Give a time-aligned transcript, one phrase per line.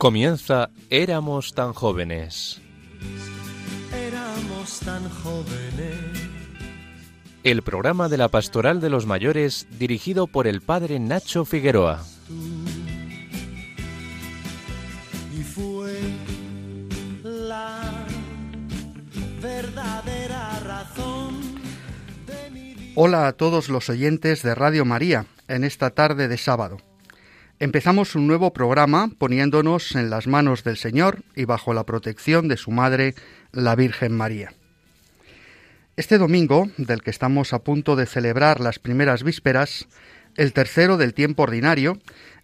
[0.00, 2.58] Comienza Éramos tan jóvenes.
[3.92, 5.98] Éramos tan jóvenes.
[7.44, 12.02] El programa de la Pastoral de los Mayores dirigido por el padre Nacho Figueroa.
[15.38, 16.00] Y fue
[17.22, 18.06] la
[19.42, 21.42] verdadera razón
[22.26, 22.92] de mi vida.
[22.94, 26.78] Hola a todos los oyentes de Radio María en esta tarde de sábado.
[27.62, 32.56] Empezamos un nuevo programa poniéndonos en las manos del Señor y bajo la protección de
[32.56, 33.14] su Madre,
[33.52, 34.54] la Virgen María.
[35.94, 39.88] Este domingo, del que estamos a punto de celebrar las primeras vísperas,
[40.38, 41.98] el tercero del tiempo ordinario,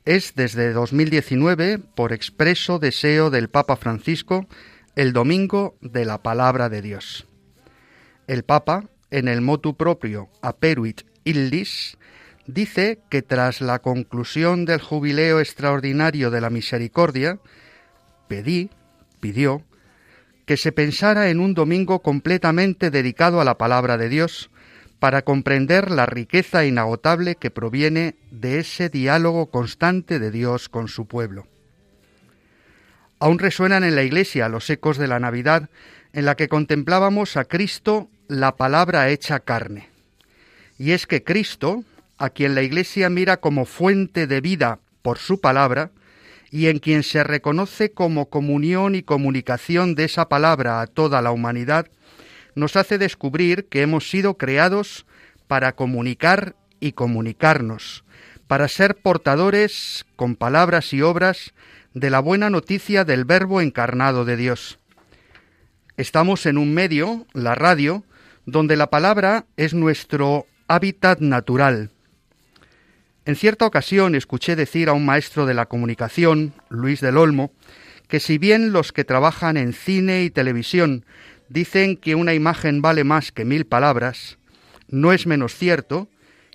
[0.05, 4.47] es desde 2019, por expreso deseo del Papa Francisco,
[4.97, 7.27] el domingo de la palabra de Dios.
[8.27, 11.96] El Papa, en el motu propio Aperuit Illis,
[12.47, 17.39] dice que tras la conclusión del jubileo extraordinario de la misericordia,
[18.29, 18.71] pedí,
[19.21, 19.63] pidió,
[20.45, 24.51] que se pensara en un domingo completamente dedicado a la palabra de Dios,
[24.99, 31.07] para comprender la riqueza inagotable que proviene de ese diálogo constante de Dios con su
[31.07, 31.47] pueblo.
[33.19, 35.69] Aún resuenan en la Iglesia los ecos de la Navidad,
[36.13, 39.89] en la que contemplábamos a Cristo la palabra hecha carne.
[40.79, 41.85] Y es que Cristo,
[42.19, 45.91] a quien la Iglesia mira como fuente de vida por su palabra,
[46.51, 51.33] y en quien se reconoce como comunión y comunicación de esa palabra a toda la
[51.33, 51.89] humanidad,
[52.55, 55.07] nos hace descubrir que hemos sido creados
[55.47, 58.05] para comunicar y comunicarnos,
[58.47, 61.53] para ser portadores con palabras y obras
[61.95, 64.79] de la buena noticia del Verbo encarnado de Dios.
[65.97, 68.05] Estamos en un medio, la radio,
[68.45, 71.91] donde la palabra es nuestro hábitat natural.
[73.27, 77.53] En cierta ocasión escuché decir a un maestro de la comunicación, Luis del Olmo,
[78.07, 81.05] que si bien los que trabajan en cine y televisión
[81.49, 84.39] dicen que una imagen vale más que mil palabras,
[84.87, 86.09] no es menos cierto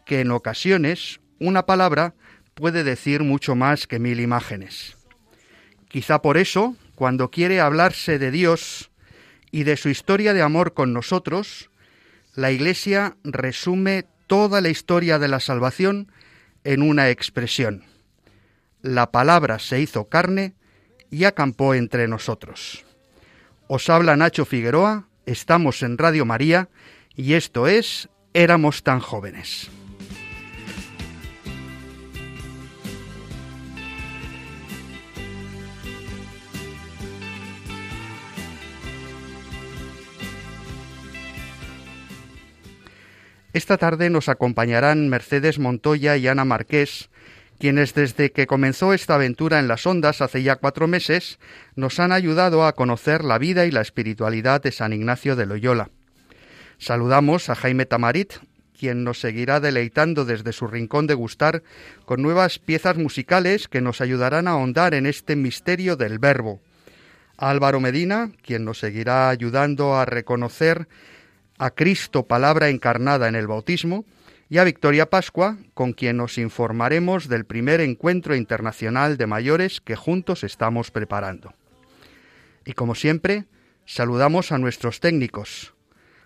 [0.05, 2.13] que en ocasiones una palabra
[2.53, 4.95] puede decir mucho más que mil imágenes.
[5.89, 8.91] Quizá por eso, cuando quiere hablarse de Dios
[9.51, 11.69] y de su historia de amor con nosotros,
[12.33, 16.09] la Iglesia resume toda la historia de la salvación
[16.63, 17.83] en una expresión.
[18.81, 20.53] La palabra se hizo carne
[21.09, 22.85] y acampó entre nosotros.
[23.67, 26.69] Os habla Nacho Figueroa, estamos en Radio María
[27.15, 29.69] y esto es Éramos tan jóvenes.
[43.53, 47.09] Esta tarde nos acompañarán Mercedes Montoya y Ana Marqués,
[47.59, 51.37] quienes desde que comenzó esta aventura en las ondas hace ya cuatro meses
[51.75, 55.89] nos han ayudado a conocer la vida y la espiritualidad de San Ignacio de Loyola.
[56.77, 58.35] Saludamos a Jaime Tamarit,
[58.79, 61.61] quien nos seguirá deleitando desde su rincón de gustar
[62.05, 66.61] con nuevas piezas musicales que nos ayudarán a ahondar en este misterio del verbo.
[67.37, 70.87] A Álvaro Medina, quien nos seguirá ayudando a reconocer
[71.61, 74.03] a Cristo palabra encarnada en el bautismo,
[74.49, 79.95] y a Victoria Pascua, con quien nos informaremos del primer encuentro internacional de mayores que
[79.95, 81.53] juntos estamos preparando.
[82.65, 83.45] Y como siempre,
[83.85, 85.75] saludamos a nuestros técnicos,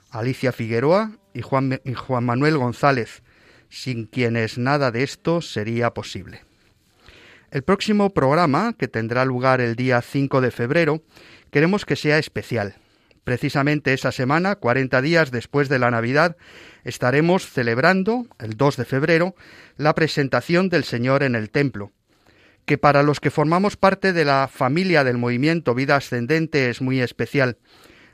[0.09, 3.21] Alicia Figueroa y Juan, y Juan Manuel González,
[3.67, 6.45] sin quienes nada de esto sería posible.
[7.51, 11.01] El próximo programa, que tendrá lugar el día 5 de febrero,
[11.51, 12.77] queremos que sea especial
[13.25, 16.37] Precisamente esa semana, 40 días después de la Navidad,
[16.83, 19.35] estaremos celebrando, el 2 de febrero,
[19.77, 21.91] la presentación del Señor en el templo,
[22.65, 27.01] que para los que formamos parte de la familia del movimiento Vida Ascendente es muy
[27.01, 27.57] especial,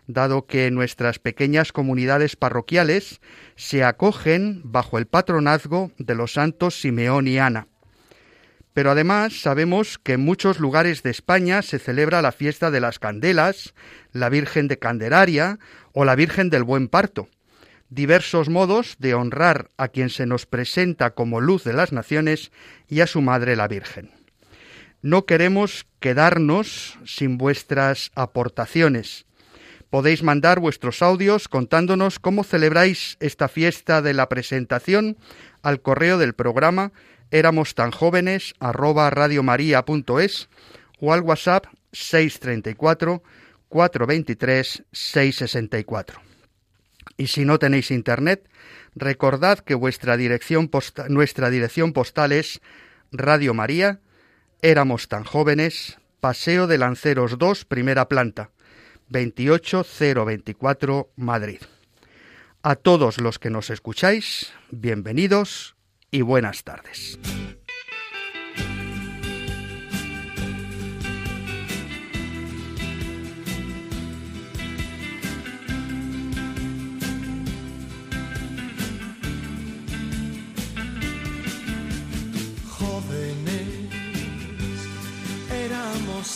[0.08, 3.20] dado que nuestras pequeñas comunidades parroquiales
[3.58, 7.68] se acogen bajo el patronazgo de los santos Simeón y Ana.
[8.74, 13.00] Pero además sabemos que en muchos lugares de España se celebra la fiesta de las
[13.00, 13.74] candelas,
[14.14, 15.60] la Virgen de Candelaria
[15.94, 17.28] o la Virgen del Buen Parto,
[17.90, 22.52] diversos modos de honrar a quien se nos presenta como luz de las naciones
[22.88, 24.12] y a su Madre la Virgen.
[25.02, 29.26] No queremos quedarnos sin vuestras aportaciones.
[29.90, 35.18] Podéis mandar vuestros audios contándonos cómo celebráis esta fiesta de la presentación
[35.64, 36.94] al correo del programa
[37.32, 40.50] éramos tan jóvenes arroba radiomaria.es
[41.00, 43.24] o al WhatsApp 634
[43.70, 46.22] 423 664.
[47.18, 48.50] Y si no tenéis internet,
[48.96, 50.70] recordad que vuestra dirección
[51.08, 52.62] nuestra dirección postal es
[53.12, 54.02] Radio María,
[54.62, 58.52] éramos tan jóvenes, Paseo de Lanceros 2, primera planta,
[59.10, 61.62] 28024, Madrid.
[62.64, 65.76] A todos los que nos escucháis, bienvenidos
[66.12, 67.18] y buenas tardes.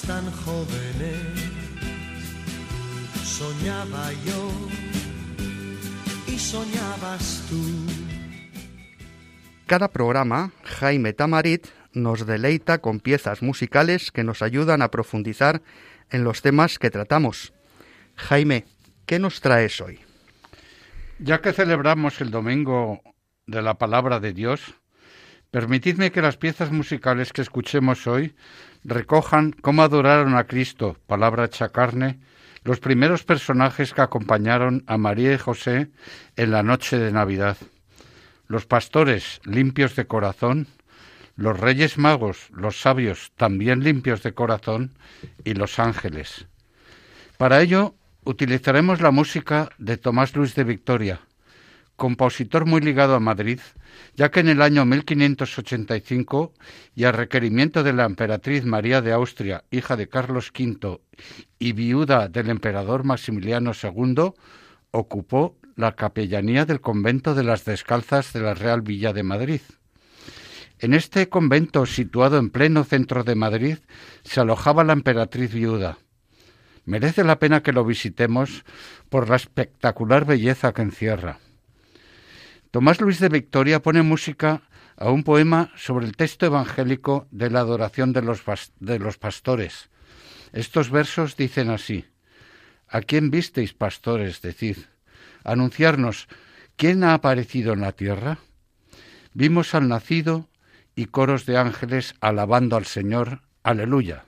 [0.07, 1.21] tan jóvenes,
[3.23, 4.51] soñaba yo
[6.27, 7.84] y soñabas tú.
[9.67, 15.63] Cada programa, Jaime Tamarit nos deleita con piezas musicales que nos ayudan a profundizar
[16.11, 17.51] en los temas que tratamos.
[18.15, 18.65] Jaime,
[19.07, 20.01] ¿qué nos traes hoy?
[21.17, 23.01] Ya que celebramos el Domingo
[23.47, 24.75] de la Palabra de Dios,
[25.49, 28.35] permitidme que las piezas musicales que escuchemos hoy
[28.83, 32.19] recojan cómo adoraron a Cristo, palabra hecha carne,
[32.63, 35.89] los primeros personajes que acompañaron a María y José
[36.35, 37.57] en la noche de Navidad.
[38.47, 40.67] Los pastores limpios de corazón,
[41.35, 44.91] los reyes magos, los sabios también limpios de corazón
[45.43, 46.47] y los ángeles.
[47.37, 51.21] Para ello utilizaremos la música de Tomás Luis de Victoria,
[51.95, 53.59] compositor muy ligado a Madrid,
[54.15, 56.53] ya que en el año 1585,
[56.95, 60.99] y a requerimiento de la emperatriz María de Austria, hija de Carlos V
[61.59, 64.33] y viuda del emperador Maximiliano II,
[64.91, 69.61] ocupó la capellanía del convento de las Descalzas de la Real Villa de Madrid.
[70.79, 73.77] En este convento, situado en pleno centro de Madrid,
[74.23, 75.97] se alojaba la emperatriz viuda.
[76.85, 78.63] Merece la pena que lo visitemos
[79.09, 81.39] por la espectacular belleza que encierra.
[82.71, 84.63] Tomás Luis de Victoria pone música
[84.97, 88.43] a un poema sobre el texto evangélico de la adoración de los,
[88.79, 89.89] de los pastores.
[90.53, 92.05] Estos versos dicen así,
[92.87, 94.41] ¿A quién visteis, pastores?
[94.41, 94.77] Decid,
[95.45, 96.27] anunciarnos,
[96.75, 98.39] ¿quién ha aparecido en la tierra?
[99.33, 100.49] Vimos al nacido
[100.95, 103.41] y coros de ángeles alabando al Señor.
[103.63, 104.25] Aleluya.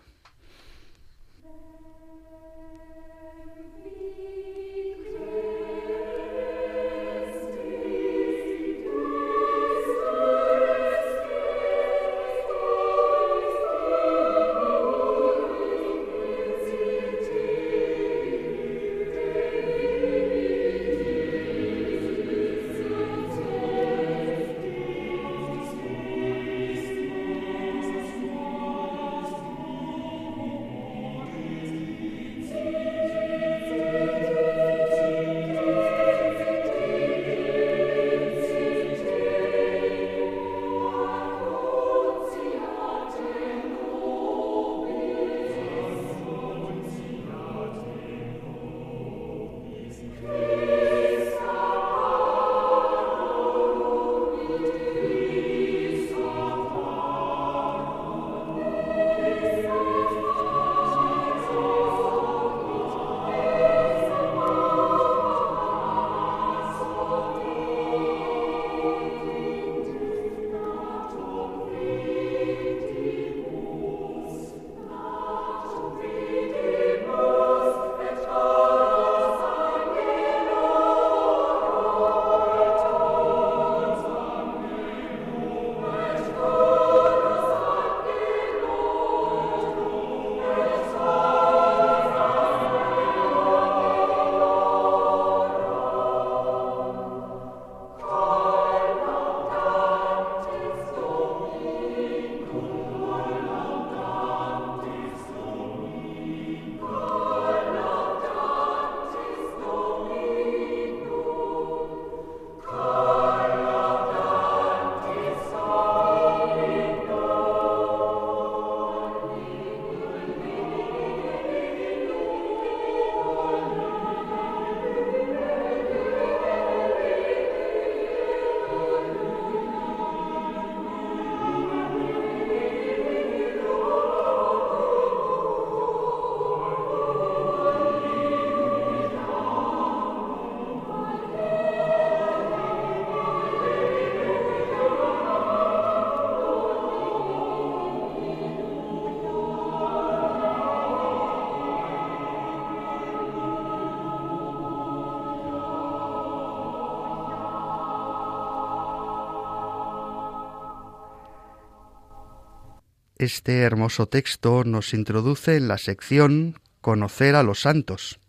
[163.28, 168.22] Este hermoso texto nos introduce en la sección Conocer a los Santos.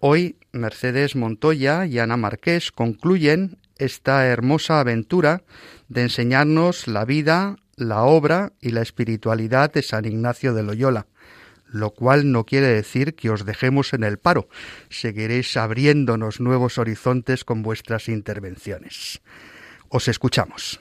[0.00, 5.44] Hoy Mercedes Montoya y Ana Marqués concluyen esta hermosa aventura
[5.88, 11.06] de enseñarnos la vida, la obra y la espiritualidad de San Ignacio de Loyola,
[11.68, 14.48] lo cual no quiere decir que os dejemos en el paro.
[14.88, 19.20] Seguiréis abriéndonos nuevos horizontes con vuestras intervenciones.
[19.88, 20.80] Os escuchamos.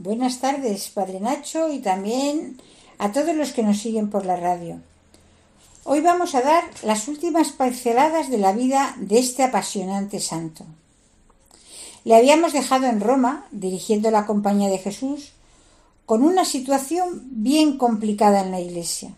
[0.00, 2.56] Buenas tardes, Padre Nacho, y también
[2.98, 4.80] a todos los que nos siguen por la radio.
[5.82, 10.64] Hoy vamos a dar las últimas parceladas de la vida de este apasionante santo.
[12.04, 15.32] Le habíamos dejado en Roma, dirigiendo la Compañía de Jesús,
[16.06, 19.16] con una situación bien complicada en la Iglesia.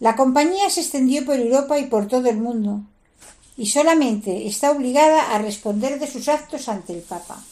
[0.00, 2.80] La compañía se extendió por Europa y por todo el mundo,
[3.58, 7.44] y solamente está obligada a responder de sus actos ante el Papa.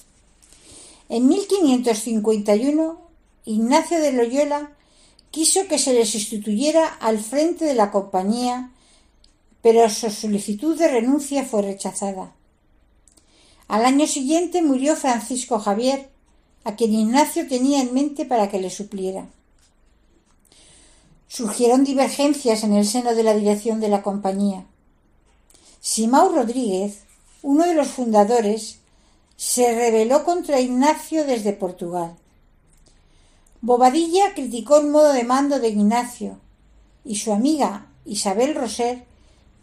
[1.08, 2.98] En 1551,
[3.44, 4.72] Ignacio de Loyola
[5.30, 8.70] quiso que se le sustituyera al frente de la compañía,
[9.60, 12.34] pero su solicitud de renuncia fue rechazada.
[13.68, 16.10] Al año siguiente murió Francisco Javier,
[16.64, 19.26] a quien Ignacio tenía en mente para que le supliera.
[21.28, 24.66] Surgieron divergencias en el seno de la dirección de la compañía.
[25.80, 27.00] Simao Rodríguez,
[27.42, 28.78] uno de los fundadores,
[29.36, 32.16] se rebeló contra Ignacio desde Portugal.
[33.60, 36.38] Bobadilla criticó el modo de mando de Ignacio
[37.04, 39.04] y su amiga Isabel Roser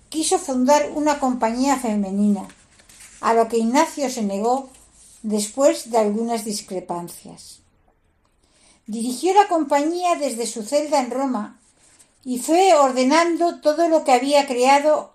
[0.10, 2.48] quiso fundar una compañía femenina,
[3.22, 4.70] a lo que Ignacio se negó
[5.22, 7.60] después de algunas discrepancias.
[8.88, 11.60] Dirigió la compañía desde su celda en Roma
[12.26, 15.14] y fue ordenando todo lo que había creado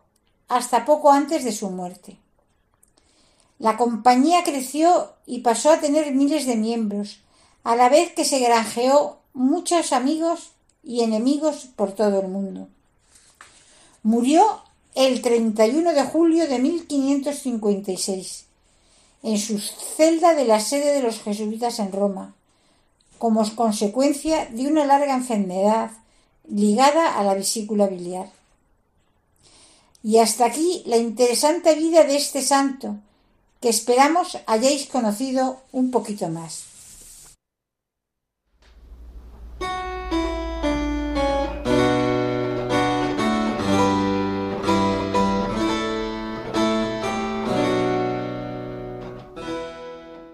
[0.49, 2.19] hasta poco antes de su muerte.
[3.59, 7.21] La compañía creció y pasó a tener miles de miembros,
[7.65, 10.53] a la vez que se granjeó muchos amigos
[10.85, 12.69] y enemigos por todo el mundo.
[14.03, 14.63] Murió
[14.95, 18.47] el 31 de julio de 1556
[19.23, 22.35] en su celda de la sede de los jesuitas en Roma,
[23.19, 25.91] como consecuencia de una larga enfermedad
[26.49, 28.31] ligada a la vesícula biliar.
[30.03, 32.97] Y hasta aquí la interesante vida de este santo,
[33.61, 36.65] que esperamos hayáis conocido un poquito más.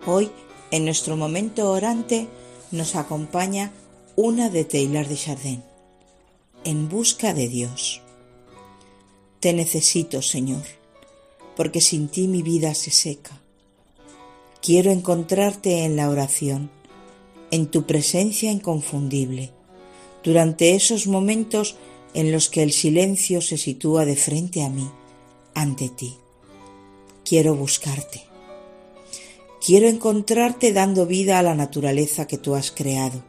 [0.04, 0.30] Hoy,
[0.72, 2.28] en nuestro momento orante,
[2.70, 3.72] nos acompaña
[4.16, 5.62] una de Taylor de Chardin,
[6.64, 8.02] en busca de Dios.
[9.40, 10.81] Te necesito, Señor
[11.56, 13.40] porque sin ti mi vida se seca.
[14.60, 16.70] Quiero encontrarte en la oración,
[17.50, 19.50] en tu presencia inconfundible,
[20.22, 21.76] durante esos momentos
[22.14, 24.88] en los que el silencio se sitúa de frente a mí,
[25.54, 26.16] ante ti.
[27.24, 28.22] Quiero buscarte.
[29.64, 33.22] Quiero encontrarte dando vida a la naturaleza que tú has creado,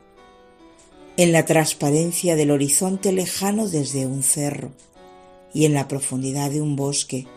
[1.15, 4.71] en la transparencia del horizonte lejano desde un cerro
[5.53, 7.27] y en la profundidad de un bosque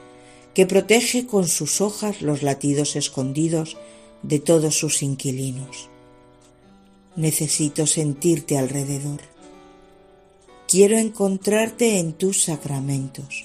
[0.56, 3.76] que protege con sus hojas los latidos escondidos
[4.22, 5.90] de todos sus inquilinos.
[7.14, 9.20] Necesito sentirte alrededor.
[10.66, 13.44] Quiero encontrarte en tus sacramentos,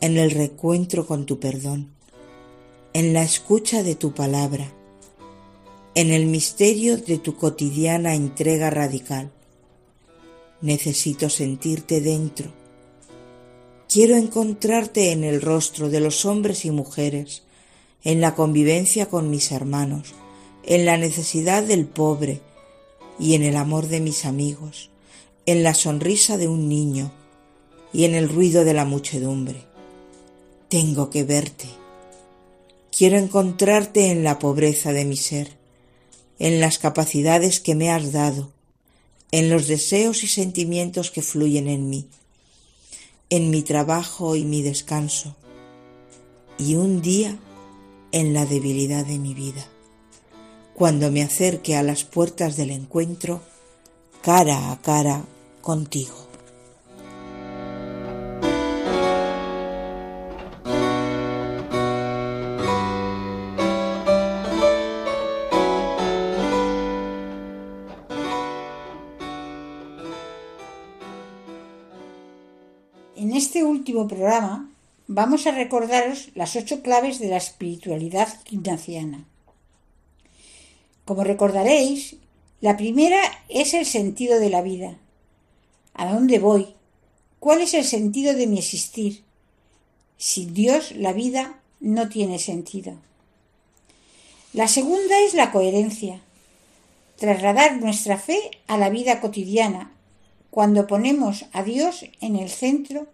[0.00, 1.90] en el recuentro con tu perdón,
[2.94, 4.72] en la escucha de tu palabra,
[5.94, 9.32] en el misterio de tu cotidiana entrega radical.
[10.62, 12.65] Necesito sentirte dentro
[13.96, 17.44] Quiero encontrarte en el rostro de los hombres y mujeres,
[18.04, 20.12] en la convivencia con mis hermanos,
[20.64, 22.42] en la necesidad del pobre
[23.18, 24.90] y en el amor de mis amigos,
[25.46, 27.10] en la sonrisa de un niño
[27.90, 29.62] y en el ruido de la muchedumbre.
[30.68, 31.68] Tengo que verte.
[32.94, 35.52] Quiero encontrarte en la pobreza de mi ser,
[36.38, 38.52] en las capacidades que me has dado,
[39.32, 42.10] en los deseos y sentimientos que fluyen en mí
[43.28, 45.34] en mi trabajo y mi descanso,
[46.58, 47.36] y un día
[48.12, 49.66] en la debilidad de mi vida,
[50.74, 53.40] cuando me acerque a las puertas del encuentro
[54.22, 55.24] cara a cara
[55.60, 56.25] contigo.
[74.04, 74.70] Programa
[75.08, 79.24] vamos a recordaros las ocho claves de la espiritualidad ignaciana.
[81.04, 82.16] Como recordaréis,
[82.60, 84.98] La primera es el sentido de la vida.
[85.94, 86.74] ¿A dónde voy?
[87.38, 89.22] ¿Cuál es el sentido de mi existir?
[90.16, 92.96] Sin Dios la vida no tiene sentido.
[94.52, 96.22] La segunda es la coherencia.
[97.16, 99.92] Trasladar nuestra fe a la vida cotidiana.
[100.50, 103.06] Cuando ponemos a Dios en el centro,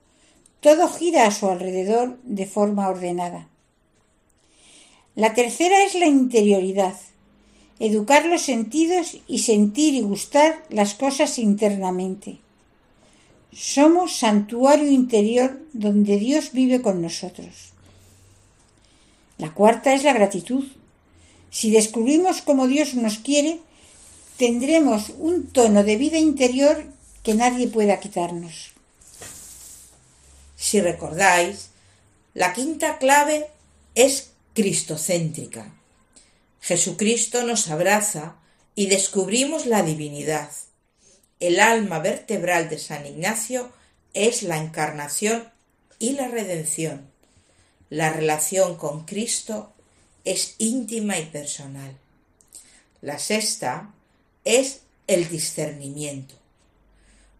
[0.62, 3.48] todo gira a su alrededor de forma ordenada.
[5.16, 6.94] La tercera es la interioridad.
[7.80, 12.38] Educar los sentidos y sentir y gustar las cosas internamente.
[13.52, 17.72] Somos santuario interior donde Dios vive con nosotros.
[19.38, 20.64] La cuarta es la gratitud.
[21.50, 23.58] Si descubrimos cómo Dios nos quiere,
[24.36, 26.84] tendremos un tono de vida interior
[27.24, 28.71] que nadie pueda quitarnos.
[30.62, 31.70] Si recordáis,
[32.34, 33.48] la quinta clave
[33.96, 35.74] es cristocéntrica.
[36.60, 38.36] Jesucristo nos abraza
[38.76, 40.50] y descubrimos la divinidad.
[41.40, 43.72] El alma vertebral de San Ignacio
[44.14, 45.50] es la encarnación
[45.98, 47.10] y la redención.
[47.90, 49.72] La relación con Cristo
[50.24, 51.96] es íntima y personal.
[53.00, 53.92] La sexta
[54.44, 56.36] es el discernimiento.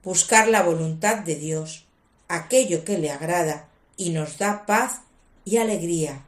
[0.02, 1.84] Buscar la voluntad de Dios,
[2.32, 5.00] aquello que le agrada y nos da paz
[5.44, 6.24] y alegría.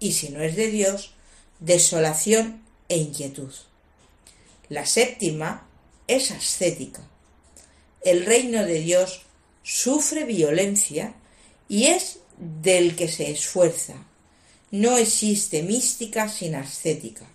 [0.00, 1.14] Y si no es de Dios,
[1.60, 3.52] desolación e inquietud.
[4.68, 5.66] La séptima
[6.08, 7.02] es ascética.
[8.02, 9.22] El reino de Dios
[9.62, 11.14] sufre violencia
[11.68, 13.94] y es del que se esfuerza.
[14.72, 17.26] No existe mística sin ascética.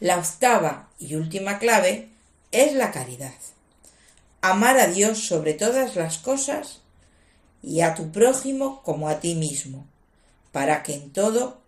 [0.00, 2.08] La octava y última clave
[2.50, 3.34] es la caridad.
[4.40, 6.80] Amar a Dios sobre todas las cosas
[7.62, 9.86] y a tu prójimo como a ti mismo,
[10.52, 11.58] para que en todo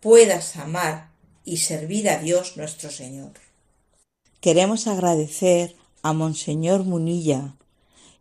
[0.00, 1.10] puedas amar
[1.44, 3.32] y servir a Dios nuestro Señor.
[4.40, 7.54] Queremos agradecer a Monseñor Munilla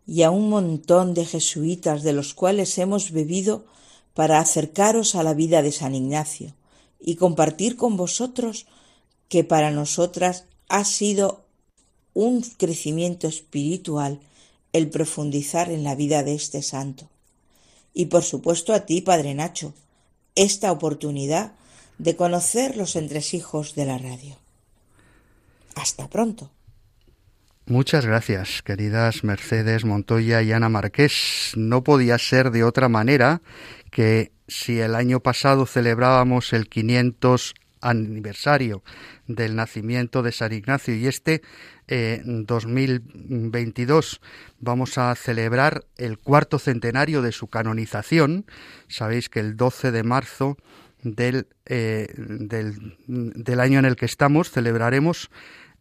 [0.07, 3.65] y a un montón de jesuitas de los cuales hemos bebido
[4.13, 6.55] para acercaros a la vida de San Ignacio
[6.99, 8.65] y compartir con vosotros
[9.27, 11.45] que para nosotras ha sido
[12.17, 14.19] un crecimiento espiritual
[14.73, 17.07] el profundizar en la vida de este santo.
[17.93, 19.75] Y por supuesto a ti, Padre Nacho,
[20.33, 21.51] esta oportunidad
[21.99, 24.35] de conocer los entresijos de la radio.
[25.75, 26.49] Hasta pronto.
[27.67, 31.51] Muchas gracias, queridas Mercedes Montoya y Ana Marqués.
[31.55, 33.43] No podía ser de otra manera
[33.91, 38.83] que si el año pasado celebrábamos el 500 aniversario
[39.27, 41.41] del nacimiento de San Ignacio y este
[41.87, 44.21] eh, 2022
[44.59, 48.45] vamos a celebrar el cuarto centenario de su canonización.
[48.87, 50.57] Sabéis que el 12 de marzo
[51.03, 55.29] del, eh, del, del año en el que estamos celebraremos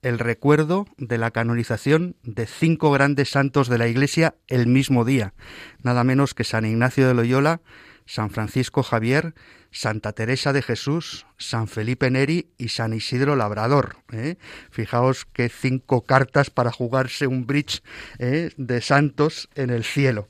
[0.02, 5.34] el recuerdo de la canonización de cinco grandes santos de la Iglesia el mismo día,
[5.82, 7.60] nada menos que San Ignacio de Loyola,
[8.06, 9.34] San Francisco Javier,
[9.70, 13.96] Santa Teresa de Jesús, San Felipe Neri y San Isidro Labrador.
[14.12, 14.36] ¿eh?
[14.70, 17.82] Fijaos que cinco cartas para jugarse un bridge
[18.18, 18.50] ¿eh?
[18.56, 20.28] de santos en el cielo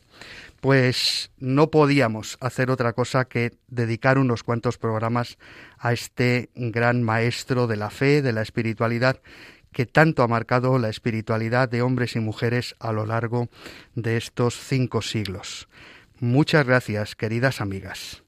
[0.61, 5.39] pues no podíamos hacer otra cosa que dedicar unos cuantos programas
[5.79, 9.21] a este gran maestro de la fe, de la espiritualidad,
[9.71, 13.49] que tanto ha marcado la espiritualidad de hombres y mujeres a lo largo
[13.95, 15.69] de estos cinco siglos.
[16.19, 18.23] Muchas gracias, queridas amigas.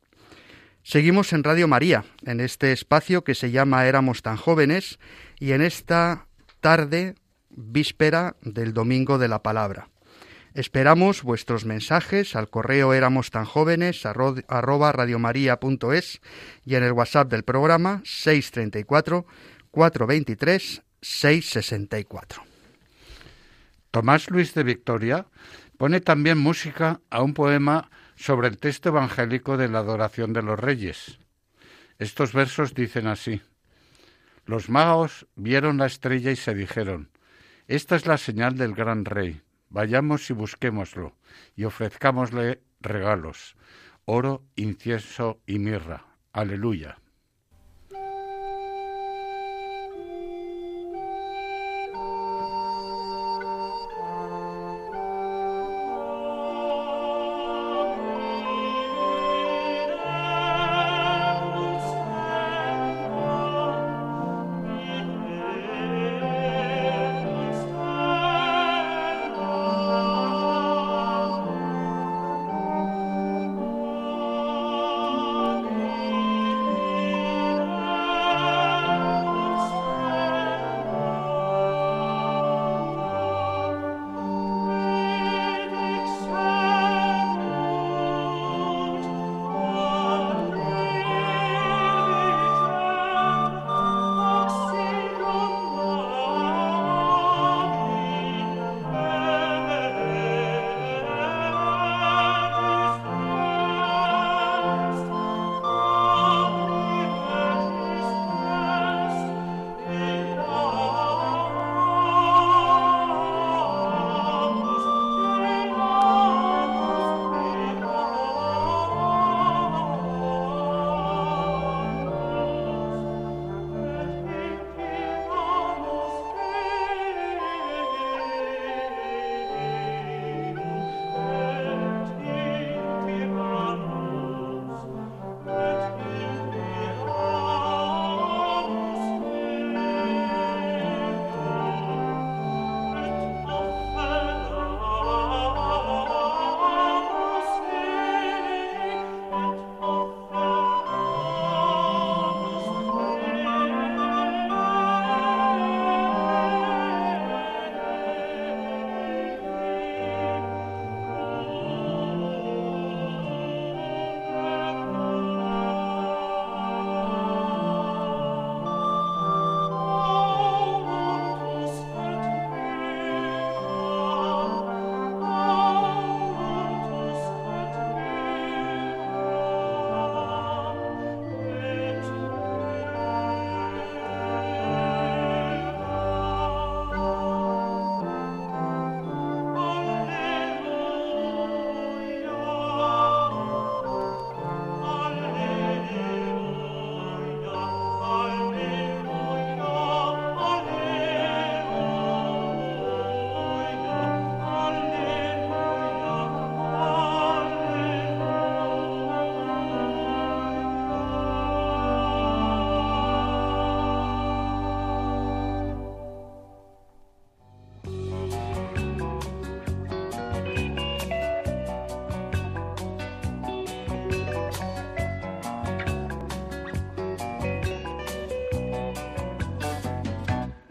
[0.83, 4.98] Seguimos en Radio María, en este espacio que se llama Éramos tan jóvenes,
[5.38, 6.27] y en esta
[6.61, 7.14] tarde
[7.48, 9.88] víspera del Domingo de la Palabra.
[10.53, 16.20] Esperamos vuestros mensajes al correo éramos tan jóvenes arroba radiomaria.es
[16.66, 19.24] y en el WhatsApp del programa 634
[19.70, 22.42] 423 664.
[23.90, 25.27] Tomás Luis de Victoria
[25.78, 30.58] pone también música a un poema sobre el texto evangélico de la adoración de los
[30.58, 31.20] reyes.
[31.98, 33.40] Estos versos dicen así.
[34.44, 37.10] Los magos vieron la estrella y se dijeron,
[37.68, 39.40] Esta es la señal del gran rey.
[39.70, 41.14] Vayamos y busquémoslo
[41.54, 43.56] y ofrezcámosle regalos,
[44.04, 46.06] oro, incienso y mirra.
[46.32, 46.98] Aleluya.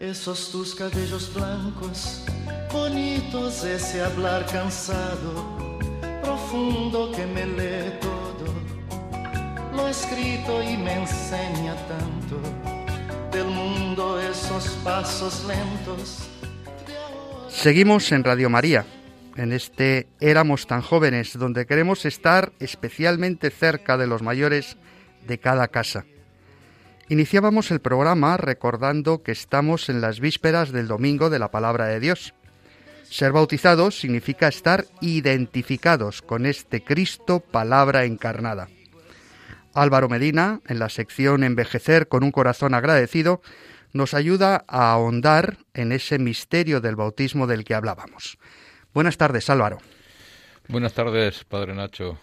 [0.08, 2.24] Esos tus cabellos blancos,
[2.72, 5.58] bonitos ese hablar cansado,
[6.24, 12.40] profundo que me lee todo, lo escrito y me enseña tanto
[13.32, 16.30] del mundo esos pasos lentos.
[17.50, 18.86] Seguimos en Radio María,
[19.36, 24.78] en este Éramos tan jóvenes, donde queremos estar especialmente cerca de los mayores
[25.28, 26.06] de cada casa.
[27.10, 32.02] Iniciábamos el programa recordando que estamos en las vísperas del Domingo de la Palabra de
[32.02, 32.34] Dios.
[33.04, 38.68] Ser bautizados significa estar identificados con este Cristo Palabra encarnada.
[39.74, 43.42] Álvaro Medina, en la sección Envejecer con un corazón agradecido,
[43.94, 48.38] nos ayuda a ahondar en ese misterio del bautismo del que hablábamos.
[48.94, 49.78] Buenas tardes, Álvaro.
[50.68, 52.20] Buenas tardes, Padre Nacho.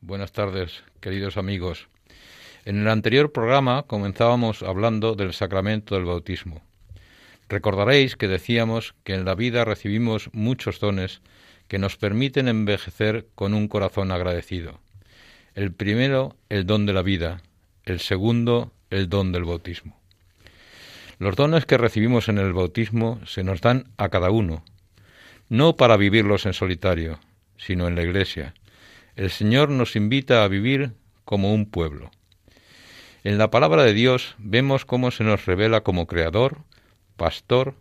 [0.00, 1.89] Buenas tardes, queridos amigos.
[2.64, 6.62] En el anterior programa comenzábamos hablando del sacramento del bautismo.
[7.48, 11.22] Recordaréis que decíamos que en la vida recibimos muchos dones
[11.68, 14.80] que nos permiten envejecer con un corazón agradecido.
[15.54, 17.42] El primero, el don de la vida.
[17.84, 19.98] El segundo, el don del bautismo.
[21.18, 24.64] Los dones que recibimos en el bautismo se nos dan a cada uno,
[25.48, 27.20] no para vivirlos en solitario,
[27.56, 28.54] sino en la Iglesia.
[29.16, 30.92] El Señor nos invita a vivir
[31.24, 32.10] como un pueblo.
[33.22, 36.58] En la palabra de Dios vemos cómo se nos revela como Creador,
[37.16, 37.74] Pastor,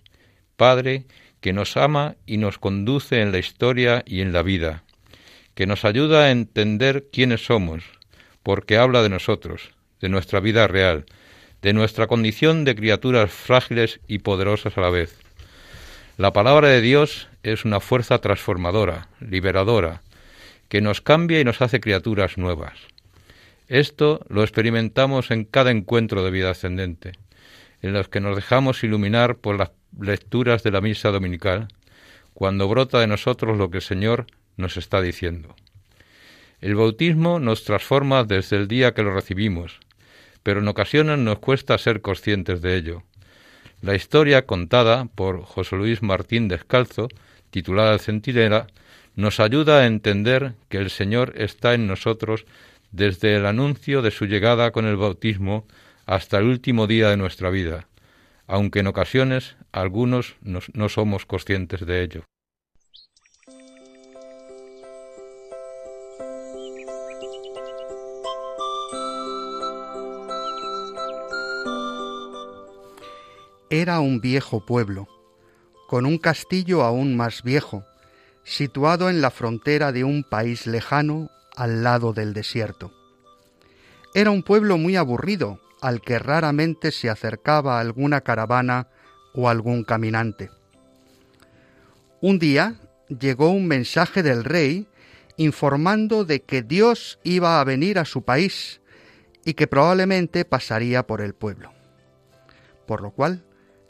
[0.58, 1.06] Padre,
[1.39, 4.84] que nos ama y nos conduce en la historia y en la vida,
[5.56, 7.86] que nos ayuda a entender quiénes somos,
[8.43, 9.71] porque habla de nosotros,
[10.02, 11.06] de nuestra vida real,
[11.62, 15.17] de nuestra condición de criaturas frágiles y poderosas a la vez.
[16.17, 20.02] La palabra de Dios es una fuerza transformadora, liberadora,
[20.67, 22.73] que nos cambia y nos hace criaturas nuevas.
[23.69, 27.12] Esto lo experimentamos en cada encuentro de vida ascendente,
[27.84, 31.67] en los que nos dejamos iluminar por las lecturas de la misa dominical,
[32.34, 34.25] cuando brota de nosotros lo que el Señor
[34.58, 35.55] nos está diciendo.
[36.62, 39.79] El bautismo nos transforma desde el día que lo recibimos,
[40.41, 43.03] pero en ocasiones nos cuesta ser conscientes de ello.
[43.82, 47.08] La historia contada por José Luis Martín Descalzo,
[47.51, 48.65] titulada El Centinela,
[49.15, 52.45] nos ayuda a entender que el Señor está en nosotros
[52.91, 55.67] desde el anuncio de su llegada con el bautismo
[56.06, 57.88] hasta el último día de nuestra vida,
[58.47, 62.23] aunque en ocasiones algunos no somos conscientes de ello.
[73.71, 75.08] Era un viejo pueblo,
[75.88, 77.86] con un castillo aún más viejo,
[78.43, 82.93] situado en la frontera de un país lejano al lado del desierto.
[84.15, 88.88] Era un pueblo muy aburrido, al que raramente se acercaba alguna caravana
[89.34, 90.50] o algún caminante.
[92.22, 92.76] Un día
[93.08, 94.88] llegó un mensaje del rey
[95.36, 98.82] informando de que Dios iba a venir a su país
[99.43, 101.74] y que probablemente pasaría por el pueblo.
[102.88, 103.43] Por lo cual,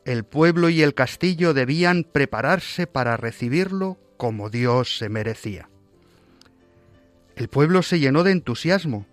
[0.06, 5.69] el pueblo y el castillo debían prepararse para recibirlo como Dios se merecía.
[7.40, 9.08] El pueblo se llenó de entusiasmo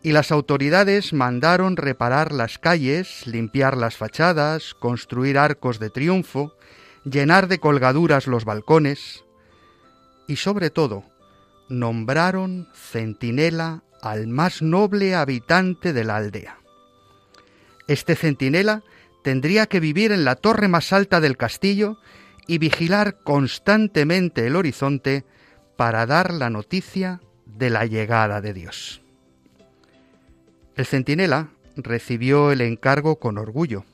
[0.00, 6.54] y las autoridades mandaron reparar las calles, limpiar las fachadas, construir arcos de triunfo,
[7.02, 9.24] llenar de colgaduras los balcones
[10.28, 11.02] y sobre todo
[11.68, 16.60] nombraron centinela al más noble habitante de la aldea.
[17.88, 18.84] Este centinela
[19.24, 21.98] tendría que vivir en la torre más alta del castillo
[22.46, 25.24] y vigilar constantemente el horizonte
[25.76, 29.00] para dar la noticia de la llegada de Dios.
[30.76, 33.84] El centinela recibió el encargo con orgullo.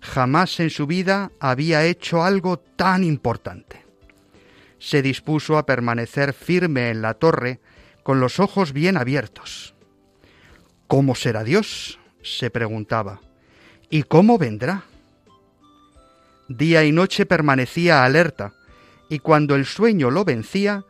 [0.00, 3.84] Jamás en su vida había hecho algo tan importante.
[4.78, 7.58] Se dispuso a permanecer firme en la torre
[8.04, 9.74] con los ojos bien abiertos.
[10.86, 11.98] ¿Cómo será Dios?
[12.22, 13.20] se preguntaba.
[13.90, 14.84] ¿Y cómo vendrá?
[16.48, 18.54] Día y noche permanecía alerta,
[19.08, 20.84] y cuando el sueño lo vencía,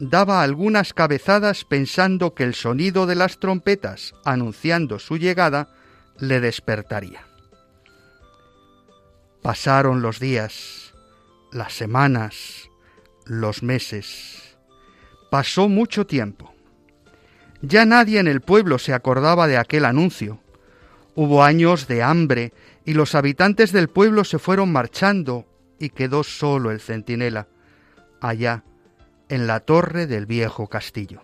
[0.00, 5.68] daba algunas cabezadas pensando que el sonido de las trompetas anunciando su llegada
[6.18, 7.26] le despertaría.
[9.42, 10.94] Pasaron los días,
[11.52, 12.70] las semanas,
[13.26, 14.56] los meses.
[15.30, 16.54] Pasó mucho tiempo.
[17.60, 20.40] Ya nadie en el pueblo se acordaba de aquel anuncio.
[21.14, 22.54] Hubo años de hambre
[22.86, 25.46] y los habitantes del pueblo se fueron marchando
[25.78, 27.48] y quedó solo el centinela,
[28.20, 28.64] allá
[29.30, 31.22] en la torre del viejo castillo.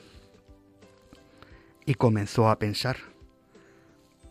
[1.84, 2.96] Y comenzó a pensar,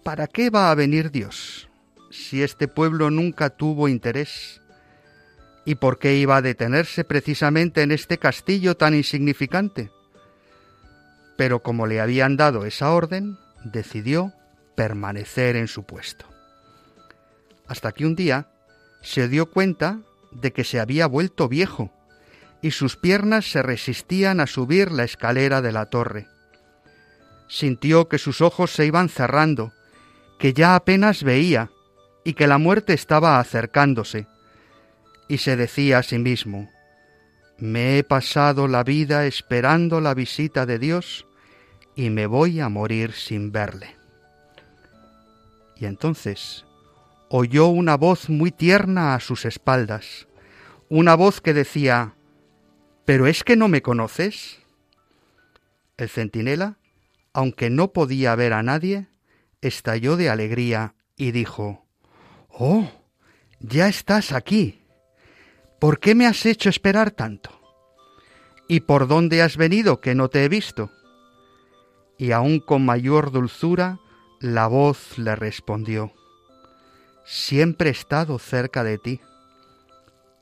[0.01, 1.67] ¿para qué va a venir Dios
[2.09, 4.61] si este pueblo nunca tuvo interés?
[5.65, 9.91] ¿Y por qué iba a detenerse precisamente en este castillo tan insignificante?
[11.35, 14.31] Pero como le habían dado esa orden, decidió
[14.75, 16.25] permanecer en su puesto.
[17.67, 18.47] Hasta que un día
[19.01, 19.99] se dio cuenta
[20.31, 21.91] de que se había vuelto viejo
[22.61, 26.27] y sus piernas se resistían a subir la escalera de la torre.
[27.47, 29.71] Sintió que sus ojos se iban cerrando,
[30.39, 31.69] que ya apenas veía
[32.23, 34.27] y que la muerte estaba acercándose,
[35.27, 36.69] y se decía a sí mismo,
[37.57, 41.25] me he pasado la vida esperando la visita de Dios
[41.95, 43.95] y me voy a morir sin verle.
[45.77, 46.65] Y entonces
[47.29, 50.27] oyó una voz muy tierna a sus espaldas,
[50.89, 52.14] una voz que decía,
[53.05, 54.59] ¿Pero es que no me conoces?
[55.95, 56.79] El centinela,
[57.33, 59.07] aunque no podía ver a nadie,
[59.61, 61.85] estalló de alegría y dijo,
[62.49, 62.89] Oh,
[63.59, 64.81] ya estás aquí.
[65.79, 67.51] ¿Por qué me has hecho esperar tanto?
[68.67, 70.89] ¿Y por dónde has venido que no te he visto?
[72.17, 73.99] Y aún con mayor dulzura,
[74.39, 76.11] la voz le respondió,
[77.23, 79.21] Siempre he estado cerca de ti,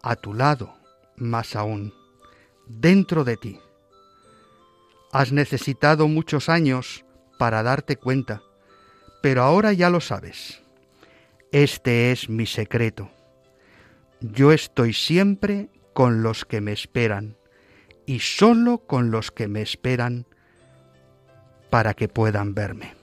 [0.01, 0.75] a tu lado
[1.17, 1.93] más aún
[2.67, 3.59] dentro de ti.
[5.11, 7.05] Has necesitado muchos años
[7.37, 8.41] para darte cuenta,
[9.21, 10.61] pero ahora ya lo sabes.
[11.51, 13.11] Este es mi secreto.
[14.21, 17.37] Yo estoy siempre con los que me esperan
[18.05, 20.25] y solo con los que me esperan
[21.69, 22.95] para que puedan verme.